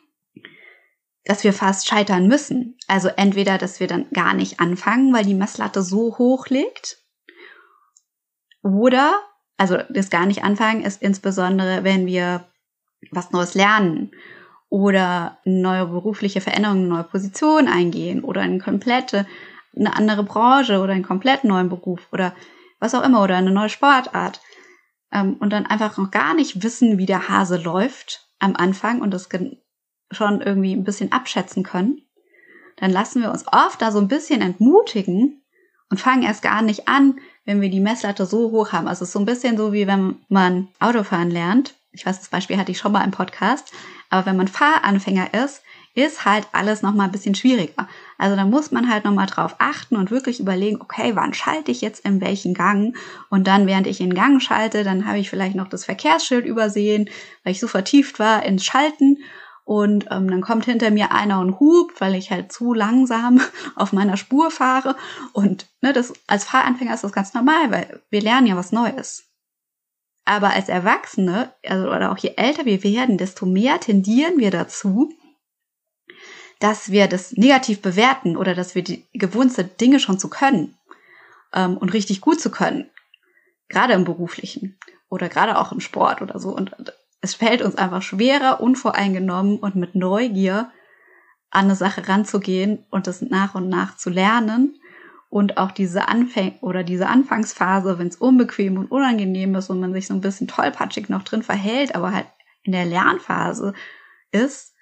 dass 1.24 1.44
wir 1.44 1.52
fast 1.52 1.86
scheitern 1.86 2.28
müssen. 2.28 2.76
Also 2.86 3.08
entweder, 3.08 3.58
dass 3.58 3.80
wir 3.80 3.86
dann 3.86 4.10
gar 4.10 4.34
nicht 4.34 4.60
anfangen, 4.60 5.12
weil 5.14 5.24
die 5.24 5.34
Messlatte 5.34 5.82
so 5.82 6.18
hoch 6.18 6.48
liegt, 6.48 6.98
oder, 8.68 9.18
also 9.56 9.78
das 9.88 10.10
gar 10.10 10.26
nicht 10.26 10.44
anfangen 10.44 10.82
ist 10.82 11.02
insbesondere, 11.02 11.84
wenn 11.84 12.06
wir 12.06 12.44
was 13.10 13.30
Neues 13.32 13.54
lernen 13.54 14.10
oder 14.68 15.38
neue 15.44 15.86
berufliche 15.86 16.40
Veränderung, 16.40 16.78
eine 16.78 16.88
neue 16.88 17.04
Position 17.04 17.68
eingehen 17.68 18.22
oder 18.22 18.42
eine 18.42 18.58
komplette, 18.58 19.26
eine 19.74 19.96
andere 19.96 20.22
Branche 20.22 20.80
oder 20.80 20.92
einen 20.92 21.04
komplett 21.04 21.44
neuen 21.44 21.68
Beruf 21.68 22.08
oder 22.12 22.34
was 22.78 22.94
auch 22.94 23.04
immer 23.04 23.22
oder 23.22 23.36
eine 23.36 23.50
neue 23.50 23.70
Sportart 23.70 24.40
ähm, 25.12 25.36
und 25.40 25.50
dann 25.50 25.66
einfach 25.66 25.96
noch 25.96 26.10
gar 26.10 26.34
nicht 26.34 26.62
wissen, 26.62 26.98
wie 26.98 27.06
der 27.06 27.28
Hase 27.28 27.56
läuft 27.56 28.28
am 28.38 28.54
Anfang 28.54 29.00
und 29.00 29.12
das 29.12 29.28
schon 30.10 30.40
irgendwie 30.40 30.74
ein 30.74 30.84
bisschen 30.84 31.12
abschätzen 31.12 31.62
können, 31.62 32.02
dann 32.76 32.90
lassen 32.90 33.22
wir 33.22 33.30
uns 33.30 33.46
oft 33.50 33.80
da 33.80 33.90
so 33.90 33.98
ein 33.98 34.08
bisschen 34.08 34.42
entmutigen 34.42 35.42
und 35.90 35.98
fangen 35.98 36.22
erst 36.22 36.42
gar 36.42 36.62
nicht 36.62 36.88
an, 36.88 37.18
wenn 37.48 37.62
wir 37.62 37.70
die 37.70 37.80
Messlatte 37.80 38.26
so 38.26 38.50
hoch 38.50 38.72
haben. 38.72 38.88
Also 38.88 39.04
es 39.04 39.08
ist 39.08 39.14
so 39.14 39.20
ein 39.20 39.24
bisschen 39.24 39.56
so, 39.56 39.72
wie 39.72 39.86
wenn 39.86 40.16
man 40.28 40.68
Autofahren 40.80 41.30
lernt. 41.30 41.72
Ich 41.92 42.04
weiß, 42.04 42.18
das 42.18 42.28
Beispiel 42.28 42.58
hatte 42.58 42.72
ich 42.72 42.78
schon 42.78 42.92
mal 42.92 43.02
im 43.04 43.10
Podcast. 43.10 43.72
Aber 44.10 44.26
wenn 44.26 44.36
man 44.36 44.48
Fahranfänger 44.48 45.32
ist, 45.32 45.62
ist 45.94 46.26
halt 46.26 46.46
alles 46.52 46.82
nochmal 46.82 47.06
ein 47.06 47.12
bisschen 47.12 47.34
schwieriger. 47.34 47.88
Also 48.18 48.36
da 48.36 48.44
muss 48.44 48.70
man 48.70 48.90
halt 48.92 49.06
nochmal 49.06 49.28
drauf 49.28 49.56
achten 49.60 49.96
und 49.96 50.10
wirklich 50.10 50.40
überlegen, 50.40 50.82
okay, 50.82 51.16
wann 51.16 51.32
schalte 51.32 51.70
ich 51.70 51.80
jetzt 51.80 52.04
in 52.04 52.20
welchen 52.20 52.52
Gang? 52.52 52.94
Und 53.30 53.46
dann, 53.46 53.66
während 53.66 53.86
ich 53.86 54.02
in 54.02 54.12
Gang 54.12 54.42
schalte, 54.42 54.84
dann 54.84 55.06
habe 55.06 55.18
ich 55.18 55.30
vielleicht 55.30 55.56
noch 55.56 55.68
das 55.68 55.86
Verkehrsschild 55.86 56.44
übersehen, 56.44 57.08
weil 57.44 57.52
ich 57.52 57.60
so 57.60 57.66
vertieft 57.66 58.18
war 58.18 58.44
ins 58.44 58.66
Schalten 58.66 59.20
und 59.68 60.06
ähm, 60.10 60.30
dann 60.30 60.40
kommt 60.40 60.64
hinter 60.64 60.90
mir 60.90 61.12
einer 61.12 61.40
und 61.40 61.60
hupt, 61.60 62.00
weil 62.00 62.14
ich 62.14 62.30
halt 62.30 62.50
zu 62.50 62.72
langsam 62.72 63.42
auf 63.76 63.92
meiner 63.92 64.16
Spur 64.16 64.50
fahre. 64.50 64.96
Und 65.34 65.66
ne, 65.82 65.92
das 65.92 66.14
als 66.26 66.44
Fahranfänger 66.44 66.94
ist 66.94 67.04
das 67.04 67.12
ganz 67.12 67.34
normal, 67.34 67.70
weil 67.70 68.02
wir 68.08 68.22
lernen 68.22 68.46
ja 68.46 68.56
was 68.56 68.72
Neues. 68.72 69.26
Aber 70.24 70.54
als 70.54 70.70
Erwachsene, 70.70 71.52
also 71.66 71.90
oder 71.90 72.12
auch 72.12 72.16
je 72.16 72.32
älter 72.36 72.64
wir 72.64 72.82
werden, 72.82 73.18
desto 73.18 73.44
mehr 73.44 73.78
tendieren 73.78 74.38
wir 74.38 74.50
dazu, 74.50 75.12
dass 76.60 76.90
wir 76.90 77.06
das 77.06 77.32
negativ 77.32 77.82
bewerten 77.82 78.38
oder 78.38 78.54
dass 78.54 78.74
wir 78.74 78.82
die 78.82 79.04
gewohnte 79.12 79.64
Dinge 79.64 80.00
schon 80.00 80.18
zu 80.18 80.30
können 80.30 80.78
ähm, 81.52 81.76
und 81.76 81.92
richtig 81.92 82.22
gut 82.22 82.40
zu 82.40 82.50
können. 82.50 82.88
Gerade 83.68 83.92
im 83.92 84.06
beruflichen 84.06 84.78
oder 85.10 85.28
gerade 85.28 85.58
auch 85.58 85.72
im 85.72 85.80
Sport 85.80 86.22
oder 86.22 86.38
so. 86.38 86.56
Und 86.56 86.74
es 87.20 87.34
fällt 87.34 87.62
uns 87.62 87.76
einfach 87.76 88.02
schwerer, 88.02 88.60
unvoreingenommen 88.60 89.58
und 89.58 89.74
mit 89.76 89.94
Neugier 89.94 90.70
an 91.50 91.64
eine 91.64 91.76
Sache 91.76 92.08
ranzugehen 92.08 92.84
und 92.90 93.06
das 93.06 93.22
nach 93.22 93.54
und 93.54 93.68
nach 93.68 93.96
zu 93.96 94.10
lernen 94.10 94.76
und 95.30 95.56
auch 95.56 95.72
diese 95.72 96.08
Anfäng 96.08 96.58
oder 96.60 96.84
diese 96.84 97.08
Anfangsphase, 97.08 97.98
wenn 97.98 98.08
es 98.08 98.16
unbequem 98.16 98.78
und 98.78 98.90
unangenehm 98.90 99.54
ist 99.54 99.70
und 99.70 99.80
man 99.80 99.92
sich 99.92 100.06
so 100.06 100.14
ein 100.14 100.20
bisschen 100.20 100.48
tollpatschig 100.48 101.08
noch 101.08 101.22
drin 101.22 101.42
verhält, 101.42 101.94
aber 101.94 102.12
halt 102.12 102.26
in 102.62 102.72
der 102.72 102.84
Lernphase 102.84 103.74
ist, 104.30 104.74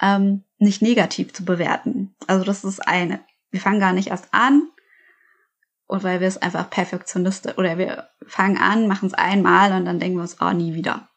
ähm, 0.00 0.44
nicht 0.58 0.82
negativ 0.82 1.32
zu 1.32 1.44
bewerten. 1.44 2.14
Also 2.26 2.44
das 2.44 2.64
ist 2.64 2.86
eine. 2.86 3.20
Wir 3.50 3.60
fangen 3.60 3.80
gar 3.80 3.92
nicht 3.92 4.08
erst 4.08 4.32
an, 4.32 4.68
und 5.88 6.04
weil 6.04 6.20
wir 6.20 6.28
es 6.28 6.36
einfach 6.36 6.68
perfektionistisch 6.70 7.56
oder 7.56 7.78
wir 7.78 8.10
fangen 8.26 8.58
an, 8.58 8.86
machen 8.86 9.06
es 9.06 9.14
einmal 9.14 9.72
und 9.72 9.86
dann 9.86 9.98
denken 9.98 10.18
wir 10.18 10.22
uns, 10.22 10.36
oh, 10.40 10.52
nie 10.52 10.74
wieder. 10.74 11.08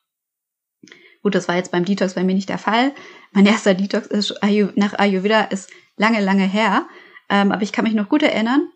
Gut, 1.22 1.36
das 1.36 1.48
war 1.48 1.56
jetzt 1.56 1.72
beim 1.72 1.86
Detox 1.86 2.16
bei 2.16 2.24
mir 2.24 2.34
nicht 2.34 2.50
der 2.50 2.58
Fall. 2.58 2.94
Mein 3.32 3.46
erster 3.46 3.74
Detox 3.74 4.08
ist 4.08 4.34
nach 4.76 4.98
Ayurveda 4.98 5.42
ist 5.44 5.70
lange, 5.98 6.20
lange 6.20 6.46
her. 6.46 6.88
Ähm, 7.30 7.52
aber 7.52 7.62
ich 7.62 7.72
kann 7.72 7.86
mich 7.86 7.94
noch 7.94 8.10
gut 8.10 8.24
erinnern. 8.24 8.70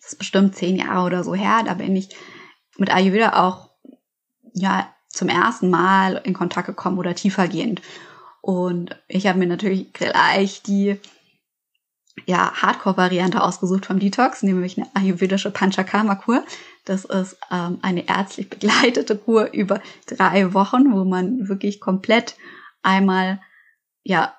Das 0.00 0.12
ist 0.12 0.18
bestimmt 0.18 0.54
zehn 0.54 0.76
Jahre 0.76 1.04
oder 1.04 1.24
so 1.24 1.34
her. 1.34 1.62
Da 1.64 1.74
bin 1.74 1.94
ich 1.96 2.14
mit 2.78 2.90
Ayurveda 2.94 3.44
auch 3.44 3.70
ja 4.54 4.88
zum 5.08 5.28
ersten 5.28 5.68
Mal 5.68 6.20
in 6.24 6.34
Kontakt 6.34 6.66
gekommen 6.66 6.98
oder 6.98 7.14
tiefergehend. 7.14 7.82
Und 8.40 8.96
ich 9.08 9.26
habe 9.26 9.38
mir 9.38 9.46
natürlich 9.46 9.92
gleich 9.92 10.62
die 10.62 10.98
ja, 12.26 12.52
Hardcore-Variante 12.52 13.42
ausgesucht 13.42 13.86
vom 13.86 13.98
Detox, 13.98 14.42
nämlich 14.42 14.78
eine 14.78 14.88
ayurvedische 14.94 15.50
Panchakarma-Kur. 15.50 16.44
Das 16.84 17.04
ist 17.04 17.36
ähm, 17.50 17.78
eine 17.82 18.08
ärztlich 18.08 18.48
begleitete 18.48 19.16
Kur 19.16 19.52
über 19.52 19.80
drei 20.06 20.54
Wochen, 20.54 20.92
wo 20.92 21.04
man 21.04 21.48
wirklich 21.48 21.80
komplett 21.80 22.36
einmal, 22.82 23.40
ja, 24.02 24.34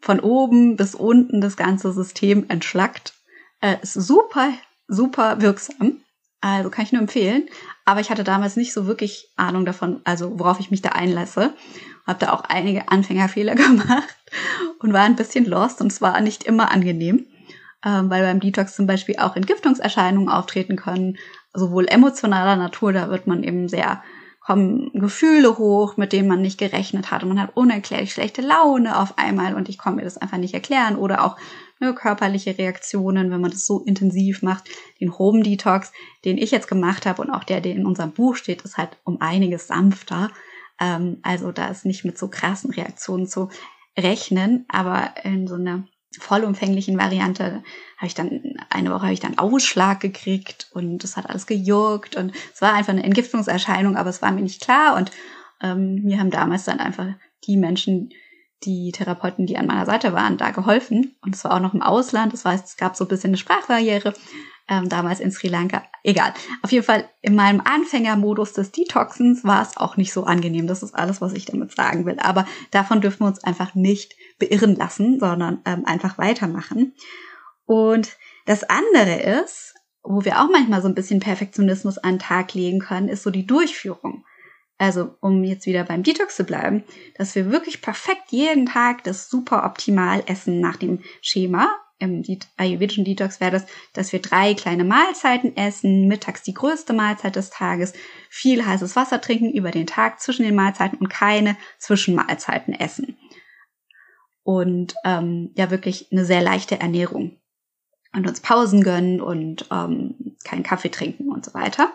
von 0.00 0.20
oben 0.20 0.76
bis 0.76 0.94
unten 0.94 1.40
das 1.40 1.56
ganze 1.56 1.92
System 1.92 2.46
entschlackt. 2.48 3.14
Äh, 3.60 3.76
ist 3.82 3.94
super, 3.94 4.52
super 4.88 5.40
wirksam. 5.40 6.02
Also 6.40 6.70
kann 6.70 6.84
ich 6.84 6.92
nur 6.92 7.00
empfehlen. 7.00 7.48
Aber 7.84 8.00
ich 8.00 8.10
hatte 8.10 8.24
damals 8.24 8.56
nicht 8.56 8.72
so 8.72 8.86
wirklich 8.86 9.28
Ahnung 9.36 9.64
davon, 9.64 10.00
also 10.04 10.38
worauf 10.38 10.60
ich 10.60 10.70
mich 10.70 10.82
da 10.82 10.90
einlasse. 10.90 11.54
Habe 12.06 12.18
da 12.18 12.32
auch 12.32 12.42
einige 12.44 12.88
Anfängerfehler 12.88 13.54
gemacht 13.56 14.16
und 14.80 14.92
war 14.92 15.02
ein 15.02 15.16
bisschen 15.16 15.44
lost 15.46 15.80
und 15.80 15.92
es 15.92 16.00
war 16.00 16.20
nicht 16.20 16.44
immer 16.44 16.72
angenehm, 16.72 17.26
ähm, 17.84 18.10
weil 18.10 18.24
beim 18.24 18.40
Detox 18.40 18.74
zum 18.74 18.88
Beispiel 18.88 19.16
auch 19.18 19.36
Entgiftungserscheinungen 19.36 20.28
auftreten 20.28 20.76
können, 20.76 21.16
sowohl 21.54 21.86
emotionaler 21.88 22.56
Natur, 22.56 22.92
da 22.92 23.10
wird 23.10 23.26
man 23.26 23.42
eben 23.42 23.68
sehr 23.68 24.02
kommen 24.44 24.90
Gefühle 24.92 25.56
hoch, 25.56 25.96
mit 25.96 26.12
denen 26.12 26.28
man 26.28 26.42
nicht 26.42 26.58
gerechnet 26.58 27.10
hat 27.10 27.22
und 27.22 27.28
man 27.28 27.40
hat 27.40 27.56
unerklärlich 27.56 28.12
schlechte 28.12 28.42
Laune 28.42 28.98
auf 28.98 29.16
einmal 29.16 29.54
und 29.54 29.68
ich 29.68 29.78
konnte 29.78 29.98
mir 29.98 30.04
das 30.04 30.18
einfach 30.18 30.38
nicht 30.38 30.54
erklären 30.54 30.96
oder 30.96 31.24
auch 31.24 31.36
ne, 31.78 31.94
körperliche 31.94 32.58
Reaktionen, 32.58 33.30
wenn 33.30 33.40
man 33.40 33.52
das 33.52 33.66
so 33.66 33.80
intensiv 33.84 34.42
macht. 34.42 34.64
Den 35.00 35.16
Home 35.16 35.42
Detox, 35.42 35.92
den 36.24 36.38
ich 36.38 36.50
jetzt 36.50 36.66
gemacht 36.66 37.06
habe 37.06 37.22
und 37.22 37.30
auch 37.30 37.44
der, 37.44 37.60
der 37.60 37.72
in 37.72 37.86
unserem 37.86 38.12
Buch 38.12 38.34
steht, 38.34 38.62
ist 38.62 38.78
halt 38.78 38.96
um 39.04 39.20
einiges 39.20 39.68
sanfter. 39.68 40.30
Ähm, 40.80 41.18
also 41.22 41.52
da 41.52 41.68
ist 41.68 41.84
nicht 41.84 42.04
mit 42.04 42.18
so 42.18 42.26
krassen 42.26 42.72
Reaktionen 42.72 43.28
zu 43.28 43.48
rechnen, 43.96 44.64
aber 44.68 45.14
in 45.22 45.46
so 45.46 45.54
einer 45.54 45.84
vollumfänglichen 46.18 46.98
Variante 46.98 47.62
habe 47.96 48.06
ich 48.06 48.14
dann 48.14 48.56
eine 48.70 48.90
Woche 48.90 49.02
habe 49.02 49.12
ich 49.12 49.20
dann 49.20 49.38
Ausschlag 49.38 50.00
gekriegt 50.00 50.68
und 50.72 51.02
es 51.04 51.16
hat 51.16 51.28
alles 51.28 51.46
gejuckt 51.46 52.16
und 52.16 52.32
es 52.52 52.60
war 52.60 52.74
einfach 52.74 52.92
eine 52.92 53.04
Entgiftungserscheinung, 53.04 53.96
aber 53.96 54.10
es 54.10 54.22
war 54.22 54.32
mir 54.32 54.42
nicht 54.42 54.62
klar 54.62 54.96
und 54.96 55.10
ähm, 55.62 56.02
mir 56.02 56.18
haben 56.18 56.30
damals 56.30 56.64
dann 56.64 56.80
einfach 56.80 57.06
die 57.44 57.56
Menschen, 57.56 58.10
die 58.64 58.92
Therapeuten, 58.92 59.46
die 59.46 59.56
an 59.56 59.66
meiner 59.66 59.86
Seite 59.86 60.12
waren, 60.12 60.36
da 60.36 60.50
geholfen 60.50 61.16
und 61.22 61.34
es 61.34 61.44
war 61.44 61.54
auch 61.54 61.60
noch 61.60 61.74
im 61.74 61.82
Ausland, 61.82 62.32
das 62.32 62.44
heißt, 62.44 62.66
es 62.66 62.76
gab 62.76 62.96
so 62.96 63.04
ein 63.04 63.08
bisschen 63.08 63.30
eine 63.30 63.36
Sprachbarriere, 63.36 64.14
ähm, 64.68 64.88
damals 64.88 65.20
in 65.20 65.30
Sri 65.30 65.48
Lanka. 65.48 65.82
Egal. 66.04 66.32
Auf 66.62 66.72
jeden 66.72 66.84
Fall 66.84 67.08
in 67.20 67.34
meinem 67.34 67.60
Anfängermodus 67.60 68.52
des 68.52 68.72
Detoxens 68.72 69.44
war 69.44 69.62
es 69.62 69.76
auch 69.76 69.96
nicht 69.96 70.12
so 70.12 70.24
angenehm. 70.24 70.66
Das 70.66 70.82
ist 70.82 70.94
alles, 70.94 71.20
was 71.20 71.32
ich 71.32 71.44
damit 71.44 71.72
sagen 71.72 72.06
will. 72.06 72.18
Aber 72.18 72.46
davon 72.70 73.00
dürfen 73.00 73.20
wir 73.20 73.28
uns 73.28 73.44
einfach 73.44 73.74
nicht 73.74 74.16
beirren 74.38 74.76
lassen, 74.76 75.20
sondern 75.20 75.60
ähm, 75.64 75.84
einfach 75.84 76.18
weitermachen. 76.18 76.94
Und 77.66 78.16
das 78.46 78.64
andere 78.64 79.20
ist, 79.40 79.74
wo 80.02 80.24
wir 80.24 80.40
auch 80.40 80.50
manchmal 80.50 80.82
so 80.82 80.88
ein 80.88 80.94
bisschen 80.94 81.20
Perfektionismus 81.20 81.98
an 81.98 82.14
den 82.14 82.18
Tag 82.18 82.54
legen 82.54 82.80
können, 82.80 83.08
ist 83.08 83.22
so 83.22 83.30
die 83.30 83.46
Durchführung. 83.46 84.24
Also, 84.78 85.14
um 85.20 85.44
jetzt 85.44 85.66
wieder 85.66 85.84
beim 85.84 86.02
Detox 86.02 86.34
zu 86.34 86.42
bleiben, 86.42 86.82
dass 87.16 87.36
wir 87.36 87.52
wirklich 87.52 87.82
perfekt 87.82 88.30
jeden 88.30 88.66
Tag 88.66 89.04
das 89.04 89.30
super 89.30 89.64
optimal 89.64 90.24
essen 90.26 90.60
nach 90.60 90.76
dem 90.76 91.00
Schema. 91.20 91.72
Im 92.02 92.24
ayurvedischen 92.56 93.04
Detox 93.04 93.40
wäre 93.40 93.52
das, 93.52 93.66
dass 93.92 94.12
wir 94.12 94.20
drei 94.20 94.54
kleine 94.54 94.82
Mahlzeiten 94.82 95.56
essen, 95.56 96.08
mittags 96.08 96.42
die 96.42 96.52
größte 96.52 96.92
Mahlzeit 96.92 97.36
des 97.36 97.50
Tages, 97.50 97.92
viel 98.28 98.66
heißes 98.66 98.96
Wasser 98.96 99.20
trinken 99.20 99.52
über 99.52 99.70
den 99.70 99.86
Tag 99.86 100.20
zwischen 100.20 100.42
den 100.42 100.56
Mahlzeiten 100.56 100.98
und 100.98 101.08
keine 101.08 101.56
Zwischenmahlzeiten 101.78 102.74
essen. 102.74 103.16
Und 104.42 104.94
ähm, 105.04 105.52
ja, 105.54 105.70
wirklich 105.70 106.10
eine 106.10 106.24
sehr 106.24 106.42
leichte 106.42 106.80
Ernährung. 106.80 107.38
Und 108.12 108.26
uns 108.26 108.40
Pausen 108.40 108.82
gönnen 108.82 109.20
und 109.20 109.66
ähm, 109.70 110.36
keinen 110.42 110.64
Kaffee 110.64 110.90
trinken 110.90 111.30
und 111.30 111.44
so 111.44 111.54
weiter. 111.54 111.92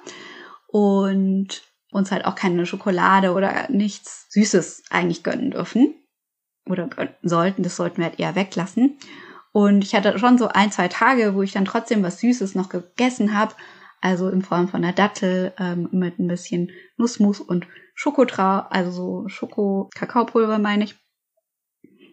Und 0.68 1.64
uns 1.92 2.12
halt 2.12 2.24
auch 2.24 2.36
keine 2.36 2.66
Schokolade 2.66 3.34
oder 3.34 3.70
nichts 3.70 4.28
Süßes 4.30 4.84
eigentlich 4.90 5.24
gönnen 5.24 5.52
dürfen. 5.52 5.96
Oder 6.66 6.88
gönnen 6.88 7.14
sollten, 7.24 7.64
das 7.64 7.76
sollten 7.76 7.98
wir 7.98 8.06
halt 8.06 8.20
eher 8.22 8.36
weglassen. 8.36 8.98
Und 9.58 9.84
ich 9.84 9.96
hatte 9.96 10.20
schon 10.20 10.38
so 10.38 10.50
ein, 10.50 10.72
zwei 10.72 10.88
Tage, 10.88 11.34
wo 11.34 11.42
ich 11.42 11.52
dann 11.52 11.66
trotzdem 11.66 12.04
was 12.04 12.20
Süßes 12.20 12.54
noch 12.54 12.70
gegessen 12.70 13.36
habe. 13.36 13.56
Also 14.02 14.30
in 14.30 14.44
Form 14.44 14.68
von 14.68 14.84
einer 14.84 14.94
Dattel 14.94 15.52
ähm, 15.58 15.90
mit 15.92 16.20
ein 16.20 16.28
bisschen 16.28 16.70
Nussmus 16.96 17.40
und 17.40 17.66
Schokotra, 17.96 18.68
also 18.70 18.92
so 18.92 19.28
Schoko-Kakaopulver 19.28 20.60
meine 20.60 20.84
ich. 20.84 20.96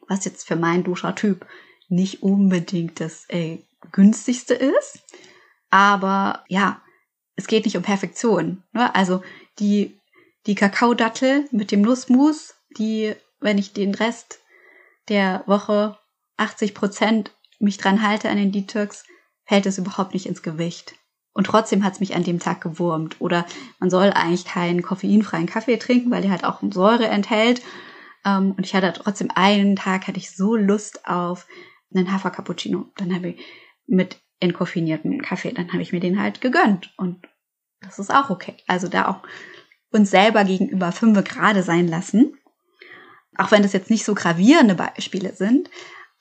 Was 0.09 0.25
jetzt 0.25 0.49
für 0.49 0.57
meinen 0.57 0.85
Duscher-Typ 0.85 1.45
nicht 1.91 2.23
unbedingt 2.23 2.99
das 2.99 3.27
äh, 3.29 3.59
günstigste 3.93 4.55
ist. 4.55 5.03
Aber 5.69 6.45
ja, 6.49 6.81
es 7.37 7.47
geht 7.47 7.67
nicht 7.67 7.77
um 7.77 7.83
Perfektion. 7.83 8.63
Ne? 8.73 8.95
Also 8.95 9.23
die, 9.59 10.01
die 10.47 10.55
Kakaodattel 10.55 11.47
mit 11.51 11.73
dem 11.73 11.83
Nussmus, 11.83 12.55
die, 12.79 13.15
wenn 13.41 13.59
ich 13.59 13.75
den 13.75 13.95
Rest 13.95 14.41
der 15.11 15.45
Woche 15.47 15.99
80 16.37 16.75
Prozent 16.75 17.33
mich 17.59 17.79
dran 17.79 18.03
halte 18.03 18.29
an 18.29 18.37
den 18.37 18.53
Detox, 18.53 19.05
fällt 19.45 19.67
es 19.67 19.79
überhaupt 19.79 20.15
nicht 20.15 20.27
ins 20.27 20.43
Gewicht. 20.43 20.95
Und 21.33 21.49
trotzdem 21.49 21.85
hat 21.85 21.95
es 21.95 22.01
mich 22.01 22.15
an 22.15 22.23
dem 22.23 22.39
Tag 22.39 22.61
gewurmt. 22.61 23.21
Oder 23.21 23.45
man 23.81 23.91
soll 23.91 24.11
eigentlich 24.13 24.45
keinen 24.45 24.83
koffeinfreien 24.83 25.47
Kaffee 25.47 25.77
trinken, 25.77 26.11
weil 26.11 26.23
der 26.23 26.31
halt 26.31 26.45
auch 26.45 26.61
Säure 26.71 27.09
enthält. 27.09 27.61
Ähm, 28.25 28.53
und 28.57 28.65
ich 28.65 28.75
hatte 28.75 28.93
trotzdem 28.93 29.31
einen 29.35 29.77
Tag, 29.77 30.07
hatte 30.07 30.19
ich 30.19 30.35
so 30.35 30.55
Lust 30.55 31.07
auf 31.07 31.47
einen 31.93 32.13
Hafer-Cappuccino. 32.13 32.87
Dann 32.97 33.15
habe 33.15 33.31
ich 33.31 33.45
mit 33.87 34.21
entkoffinierten 34.41 35.23
Kaffee, 35.23 35.53
dann 35.53 35.73
habe 35.73 35.83
ich 35.83 35.93
mir 35.93 36.01
den 36.01 36.21
halt 36.21 36.41
gegönnt. 36.41 36.93
Und 36.97 37.27
das 37.81 37.99
ist 37.99 38.15
auch 38.15 38.31
okay. 38.31 38.55
Also 38.67 38.89
da 38.89 39.09
auch 39.09 39.23
uns 39.91 40.11
selber 40.11 40.45
gegenüber 40.45 40.93
fünf 40.93 41.23
gerade 41.25 41.63
sein 41.63 41.89
lassen. 41.89 42.39
Auch 43.37 43.51
wenn 43.51 43.63
das 43.63 43.73
jetzt 43.73 43.91
nicht 43.91 44.05
so 44.05 44.15
gravierende 44.15 44.77
Beispiele 44.77 45.35
sind, 45.35 45.69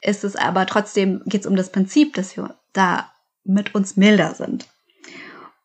ist 0.03 0.23
es 0.23 0.35
aber 0.35 0.65
trotzdem, 0.65 1.21
geht 1.25 1.41
es 1.41 1.47
um 1.47 1.55
das 1.55 1.71
Prinzip, 1.71 2.13
dass 2.13 2.35
wir 2.37 2.57
da 2.73 3.11
mit 3.43 3.75
uns 3.75 3.97
milder 3.97 4.35
sind. 4.35 4.67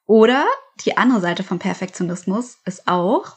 Oder 0.07 0.47
die 0.85 0.97
andere 0.97 1.21
Seite 1.21 1.43
vom 1.43 1.59
Perfektionismus 1.59 2.59
ist 2.65 2.89
auch, 2.89 3.37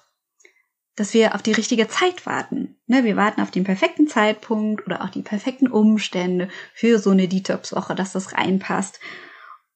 dass 0.96 1.14
wir 1.14 1.36
auf 1.36 1.42
die 1.42 1.54
richtige 1.54 1.88
Zeit 1.88 2.26
warten. 2.26 2.80
Ne, 2.86 3.04
wir 3.04 3.16
warten 3.16 3.42
auf 3.42 3.52
den 3.52 3.64
perfekten 3.64 4.08
Zeitpunkt 4.08 4.86
oder 4.86 5.04
auch 5.04 5.10
die 5.10 5.22
perfekten 5.22 5.68
Umstände 5.68 6.50
für 6.74 7.00
so 7.00 7.12
eine 7.12 7.28
Detox-Woche, 7.28 7.96
dass 7.96 8.14
das 8.14 8.34
reinpasst. 8.34 9.00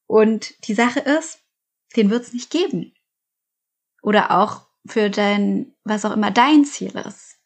Und 0.07 0.67
die 0.67 0.73
Sache 0.73 0.99
ist, 0.99 1.39
den 1.95 2.09
wird 2.09 2.23
es 2.23 2.33
nicht 2.33 2.51
geben. 2.51 2.93
Oder 4.01 4.31
auch 4.31 4.67
für 4.85 5.09
dein, 5.09 5.73
was 5.83 6.05
auch 6.05 6.11
immer 6.11 6.31
dein 6.31 6.65
Ziel 6.65 6.95
ist. 6.95 7.37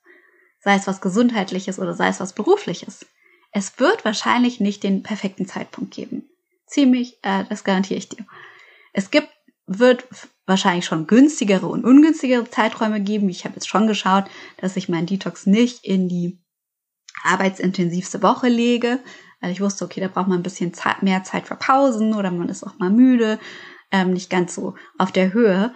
Sei 0.62 0.76
es 0.76 0.88
was 0.88 1.00
Gesundheitliches 1.00 1.80
oder 1.80 1.94
sei 1.94 2.10
es 2.10 2.20
was 2.20 2.34
Berufliches. 2.34 3.06
Es 3.52 3.80
wird 3.80 4.06
wahrscheinlich 4.06 4.60
nicht 4.60 4.84
den 4.84 5.04
perfekten 5.04 5.46
Zeitpunkt 5.46 5.94
geben. 5.94 6.30
Ziemlich, 6.66 7.18
äh, 7.24 7.46
das 7.50 7.64
garantiere 7.64 7.98
ich 7.98 8.10
dir. 8.10 8.26
Es 8.94 9.12
gibt, 9.12 9.30
wird 9.66 10.08
wahrscheinlich 10.46 10.86
schon 10.86 11.08
günstigere 11.08 11.68
und 11.68 11.84
ungünstigere 11.84 12.50
Zeiträume 12.50 13.02
geben. 13.02 13.30
Ich 13.30 13.46
habe 13.46 13.56
jetzt 13.56 13.68
schon 13.68 13.88
geschaut, 13.88 14.26
dass 14.58 14.76
ich 14.76 14.90
meinen 14.90 15.06
Detox 15.06 15.46
nicht 15.46 15.86
in 15.86 16.10
die 16.10 16.40
arbeitsintensivste 17.24 18.22
Woche 18.24 18.48
lege, 18.48 19.00
weil 19.42 19.52
ich 19.52 19.62
wusste, 19.62 19.86
okay, 19.86 20.00
da 20.00 20.08
braucht 20.08 20.28
man 20.28 20.40
ein 20.40 20.44
bisschen 20.44 20.72
mehr 21.02 21.24
Zeit 21.24 21.48
für 21.48 21.56
Pausen 21.56 22.14
oder 22.14 22.32
man 22.32 22.50
ist 22.50 22.64
auch 22.64 22.78
mal 22.78 22.90
müde 22.90 23.40
ähm, 23.92 24.12
nicht 24.14 24.30
ganz 24.30 24.56
so 24.56 24.76
auf 24.98 25.12
der 25.12 25.34
Höhe. 25.34 25.74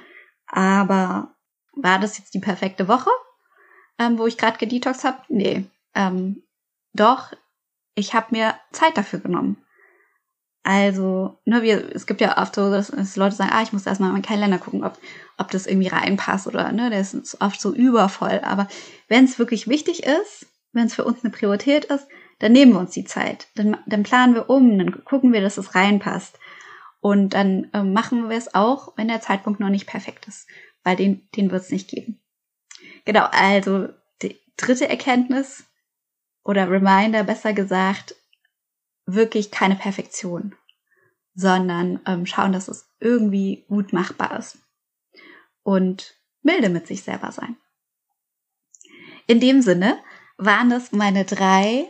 Aber 0.47 1.35
war 1.75 1.99
das 1.99 2.17
jetzt 2.17 2.33
die 2.33 2.39
perfekte 2.39 2.87
Woche, 2.87 3.09
ähm, 3.99 4.17
wo 4.17 4.27
ich 4.27 4.37
gerade 4.37 4.57
gedetox 4.57 5.03
habe? 5.03 5.19
Nee. 5.29 5.65
Ähm, 5.95 6.43
doch, 6.93 7.33
ich 7.95 8.13
habe 8.13 8.27
mir 8.31 8.55
Zeit 8.71 8.97
dafür 8.97 9.19
genommen. 9.19 9.57
Also, 10.63 11.39
ne, 11.43 11.61
wir, 11.61 11.93
es 11.93 12.07
gibt 12.07 12.21
ja 12.21 12.41
oft 12.41 12.55
so, 12.55 12.71
dass, 12.71 13.15
Leute 13.17 13.35
sagen, 13.35 13.51
ah, 13.53 13.61
ich 13.63 13.73
muss 13.73 13.85
erstmal 13.85 14.09
in 14.09 14.13
meinen 14.13 14.21
Kalender 14.23 14.57
gucken, 14.57 14.83
ob, 14.85 14.97
ob 15.37 15.51
das 15.51 15.67
irgendwie 15.67 15.89
reinpasst 15.89 16.47
oder, 16.47 16.71
ne, 16.71 16.89
der 16.89 17.01
ist 17.01 17.41
oft 17.41 17.59
so 17.59 17.73
übervoll. 17.73 18.39
Aber 18.43 18.69
wenn 19.09 19.25
es 19.25 19.39
wirklich 19.39 19.67
wichtig 19.67 20.03
ist, 20.03 20.47
wenn 20.71 20.87
es 20.87 20.95
für 20.95 21.03
uns 21.03 21.23
eine 21.23 21.31
Priorität 21.31 21.85
ist, 21.85 22.07
dann 22.39 22.53
nehmen 22.53 22.73
wir 22.73 22.79
uns 22.79 22.91
die 22.91 23.03
Zeit. 23.03 23.47
Dann, 23.55 23.77
dann 23.85 24.03
planen 24.03 24.35
wir 24.35 24.49
um, 24.49 24.77
dann 24.77 25.03
gucken 25.03 25.33
wir, 25.33 25.41
dass 25.41 25.57
es 25.57 25.75
reinpasst. 25.75 26.39
Und 27.01 27.33
dann 27.33 27.69
äh, 27.73 27.83
machen 27.83 28.29
wir 28.29 28.37
es 28.37 28.55
auch, 28.55 28.93
wenn 28.95 29.09
der 29.09 29.19
Zeitpunkt 29.19 29.59
noch 29.59 29.69
nicht 29.69 29.87
perfekt 29.87 30.27
ist, 30.29 30.47
weil 30.83 30.95
den, 30.95 31.27
den 31.35 31.51
wird 31.51 31.63
es 31.63 31.71
nicht 31.71 31.89
geben. 31.89 32.21
Genau, 33.03 33.27
also 33.31 33.89
die 34.21 34.39
dritte 34.55 34.87
Erkenntnis 34.87 35.65
oder 36.43 36.69
Reminder, 36.69 37.23
besser 37.23 37.53
gesagt, 37.53 38.15
wirklich 39.05 39.51
keine 39.51 39.75
Perfektion, 39.75 40.55
sondern 41.35 41.99
ähm, 42.05 42.25
schauen, 42.25 42.53
dass 42.53 42.67
es 42.67 42.87
irgendwie 42.99 43.65
gut 43.67 43.93
machbar 43.93 44.37
ist 44.37 44.57
und 45.63 46.15
milde 46.41 46.69
mit 46.69 46.87
sich 46.87 47.03
selber 47.03 47.31
sein. 47.31 47.57
In 49.27 49.39
dem 49.39 49.61
Sinne 49.61 49.99
waren 50.37 50.69
das 50.69 50.91
meine 50.91 51.25
drei 51.25 51.87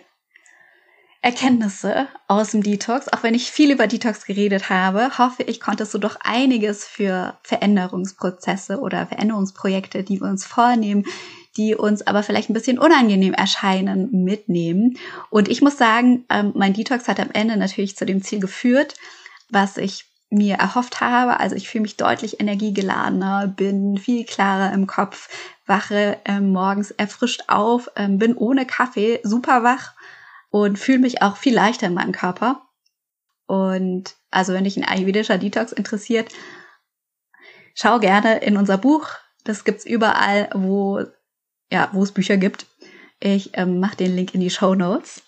Erkenntnisse 1.21 2.07
aus 2.27 2.51
dem 2.51 2.61
Detox. 2.61 3.07
Auch 3.07 3.23
wenn 3.23 3.33
ich 3.33 3.49
viel 3.49 3.71
über 3.71 3.87
Detox 3.87 4.25
geredet 4.25 4.69
habe, 4.69 5.17
hoffe 5.17 5.43
ich, 5.43 5.61
konntest 5.61 5.93
du 5.93 5.97
doch 5.97 6.17
einiges 6.19 6.85
für 6.85 7.39
Veränderungsprozesse 7.43 8.79
oder 8.79 9.07
Veränderungsprojekte, 9.07 10.03
die 10.03 10.19
wir 10.19 10.27
uns 10.27 10.45
vornehmen, 10.45 11.05
die 11.57 11.75
uns 11.75 12.05
aber 12.05 12.23
vielleicht 12.23 12.49
ein 12.49 12.53
bisschen 12.53 12.79
unangenehm 12.79 13.33
erscheinen, 13.33 14.23
mitnehmen. 14.23 14.97
Und 15.29 15.49
ich 15.49 15.61
muss 15.61 15.77
sagen, 15.77 16.25
ähm, 16.29 16.51
mein 16.55 16.73
Detox 16.73 17.07
hat 17.07 17.19
am 17.19 17.31
Ende 17.31 17.57
natürlich 17.57 17.95
zu 17.95 18.05
dem 18.05 18.21
Ziel 18.23 18.39
geführt, 18.39 18.95
was 19.49 19.77
ich 19.77 20.05
mir 20.29 20.55
erhofft 20.55 20.99
habe. 20.99 21.39
Also 21.39 21.55
ich 21.55 21.69
fühle 21.69 21.83
mich 21.83 21.97
deutlich 21.97 22.39
energiegeladener, 22.39 23.47
bin 23.47 23.97
viel 23.97 24.25
klarer 24.25 24.73
im 24.73 24.87
Kopf, 24.87 25.29
wache 25.65 26.17
ähm, 26.25 26.51
morgens 26.51 26.91
erfrischt 26.91 27.43
auf, 27.47 27.89
ähm, 27.95 28.17
bin 28.17 28.35
ohne 28.35 28.65
Kaffee 28.65 29.19
super 29.23 29.63
wach 29.63 29.93
und 30.49 30.79
fühle 30.79 30.99
mich 30.99 31.21
auch 31.21 31.37
viel 31.37 31.53
leichter 31.53 31.87
in 31.87 31.93
meinem 31.93 32.11
Körper. 32.11 32.63
Und 33.45 34.15
also 34.31 34.53
wenn 34.53 34.63
dich 34.63 34.77
ein 34.77 34.85
ayurvedischer 34.85 35.37
Detox 35.37 35.71
interessiert, 35.71 36.31
schau 37.75 37.99
gerne 37.99 38.39
in 38.39 38.57
unser 38.57 38.77
Buch. 38.77 39.09
Das 39.43 39.63
gibt's 39.63 39.85
überall, 39.85 40.49
wo 40.53 41.03
ja, 41.73 41.89
wo 41.91 42.03
es 42.03 42.12
Bücher 42.12 42.38
gibt. 42.38 42.67
Ich 43.19 43.49
ähm, 43.53 43.79
mache 43.79 43.97
den 43.97 44.15
Link 44.15 44.36
in 44.36 44.41
die 44.41 44.51
Show 44.51 44.75
Notes. 44.75 45.23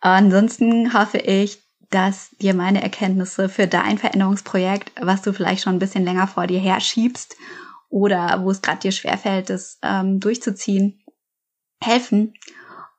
Ansonsten 0.00 0.94
hoffe 0.94 1.18
ich, 1.18 1.60
dass 1.90 2.30
dir 2.40 2.54
meine 2.54 2.82
Erkenntnisse 2.82 3.48
für 3.48 3.66
dein 3.66 3.98
Veränderungsprojekt, 3.98 4.92
was 5.00 5.22
du 5.22 5.32
vielleicht 5.32 5.64
schon 5.64 5.74
ein 5.74 5.80
bisschen 5.80 6.04
länger 6.04 6.28
vor 6.28 6.46
dir 6.46 6.60
her 6.60 6.80
schiebst 6.80 7.36
oder 7.88 8.42
wo 8.44 8.50
es 8.50 8.62
gerade 8.62 8.78
dir 8.78 8.92
schwerfällt, 8.92 9.50
es 9.50 9.78
ähm, 9.82 10.20
durchzuziehen, 10.20 11.02
helfen. 11.82 12.34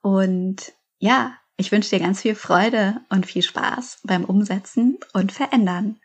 Und 0.02 0.72
ja, 0.98 1.32
ich 1.56 1.72
wünsche 1.72 1.90
dir 1.90 2.00
ganz 2.00 2.20
viel 2.20 2.34
Freude 2.34 3.00
und 3.08 3.24
viel 3.24 3.42
Spaß 3.42 4.00
beim 4.04 4.24
Umsetzen 4.24 4.98
und 5.14 5.32
Verändern. 5.32 6.00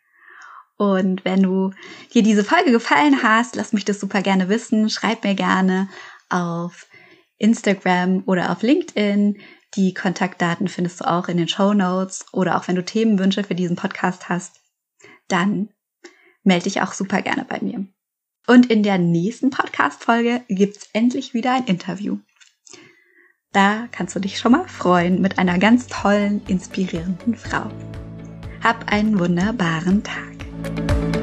Und 0.78 1.24
wenn 1.24 1.44
du 1.44 1.72
dir 2.14 2.24
diese 2.24 2.44
Folge 2.44 2.72
gefallen 2.72 3.22
hast, 3.22 3.56
lass 3.56 3.74
mich 3.74 3.86
das 3.86 4.00
super 4.00 4.22
gerne 4.22 4.50
wissen. 4.50 4.90
Schreib 4.90 5.24
mir 5.24 5.36
gerne 5.36 5.88
auf 6.34 6.88
Instagram 7.38 8.24
oder 8.26 8.52
auf 8.52 8.62
LinkedIn. 8.62 9.40
Die 9.76 9.94
Kontaktdaten 9.94 10.68
findest 10.68 11.02
du 11.02 11.10
auch 11.10 11.28
in 11.28 11.38
den 11.38 11.48
Show 11.48 11.74
Notes 11.74 12.26
oder 12.32 12.58
auch 12.58 12.68
wenn 12.68 12.76
du 12.76 12.86
Themenwünsche 12.86 13.44
für 13.44 13.56
diesen 13.56 13.76
Podcast 13.76 14.30
hast, 14.30 14.60
dann 15.28 15.70
melde 16.44 16.66
dich 16.66 16.82
auch 16.82 16.94
super 16.94 17.22
gerne 17.22 17.46
bei 17.48 17.60
mir. 17.62 17.86
Und 18.46 18.70
in 18.70 18.84
der 18.84 18.98
nächsten 18.98 19.50
Podcast-Folge 19.50 20.44
gibt's 20.50 20.90
endlich 20.94 21.34
wieder 21.34 21.54
ein 21.54 21.66
Interview. 21.66 22.18
Da 23.54 23.88
kannst 23.92 24.16
du 24.16 24.20
dich 24.20 24.40
schon 24.40 24.52
mal 24.52 24.68
freuen 24.68 25.22
mit 25.22 25.38
einer 25.38 25.60
ganz 25.60 25.88
tollen, 25.88 26.42
inspirierenden 26.48 27.36
Frau. 27.36 27.70
Hab 28.64 28.92
einen 28.92 29.20
wunderbaren 29.20 30.04
Tag. 30.04 31.23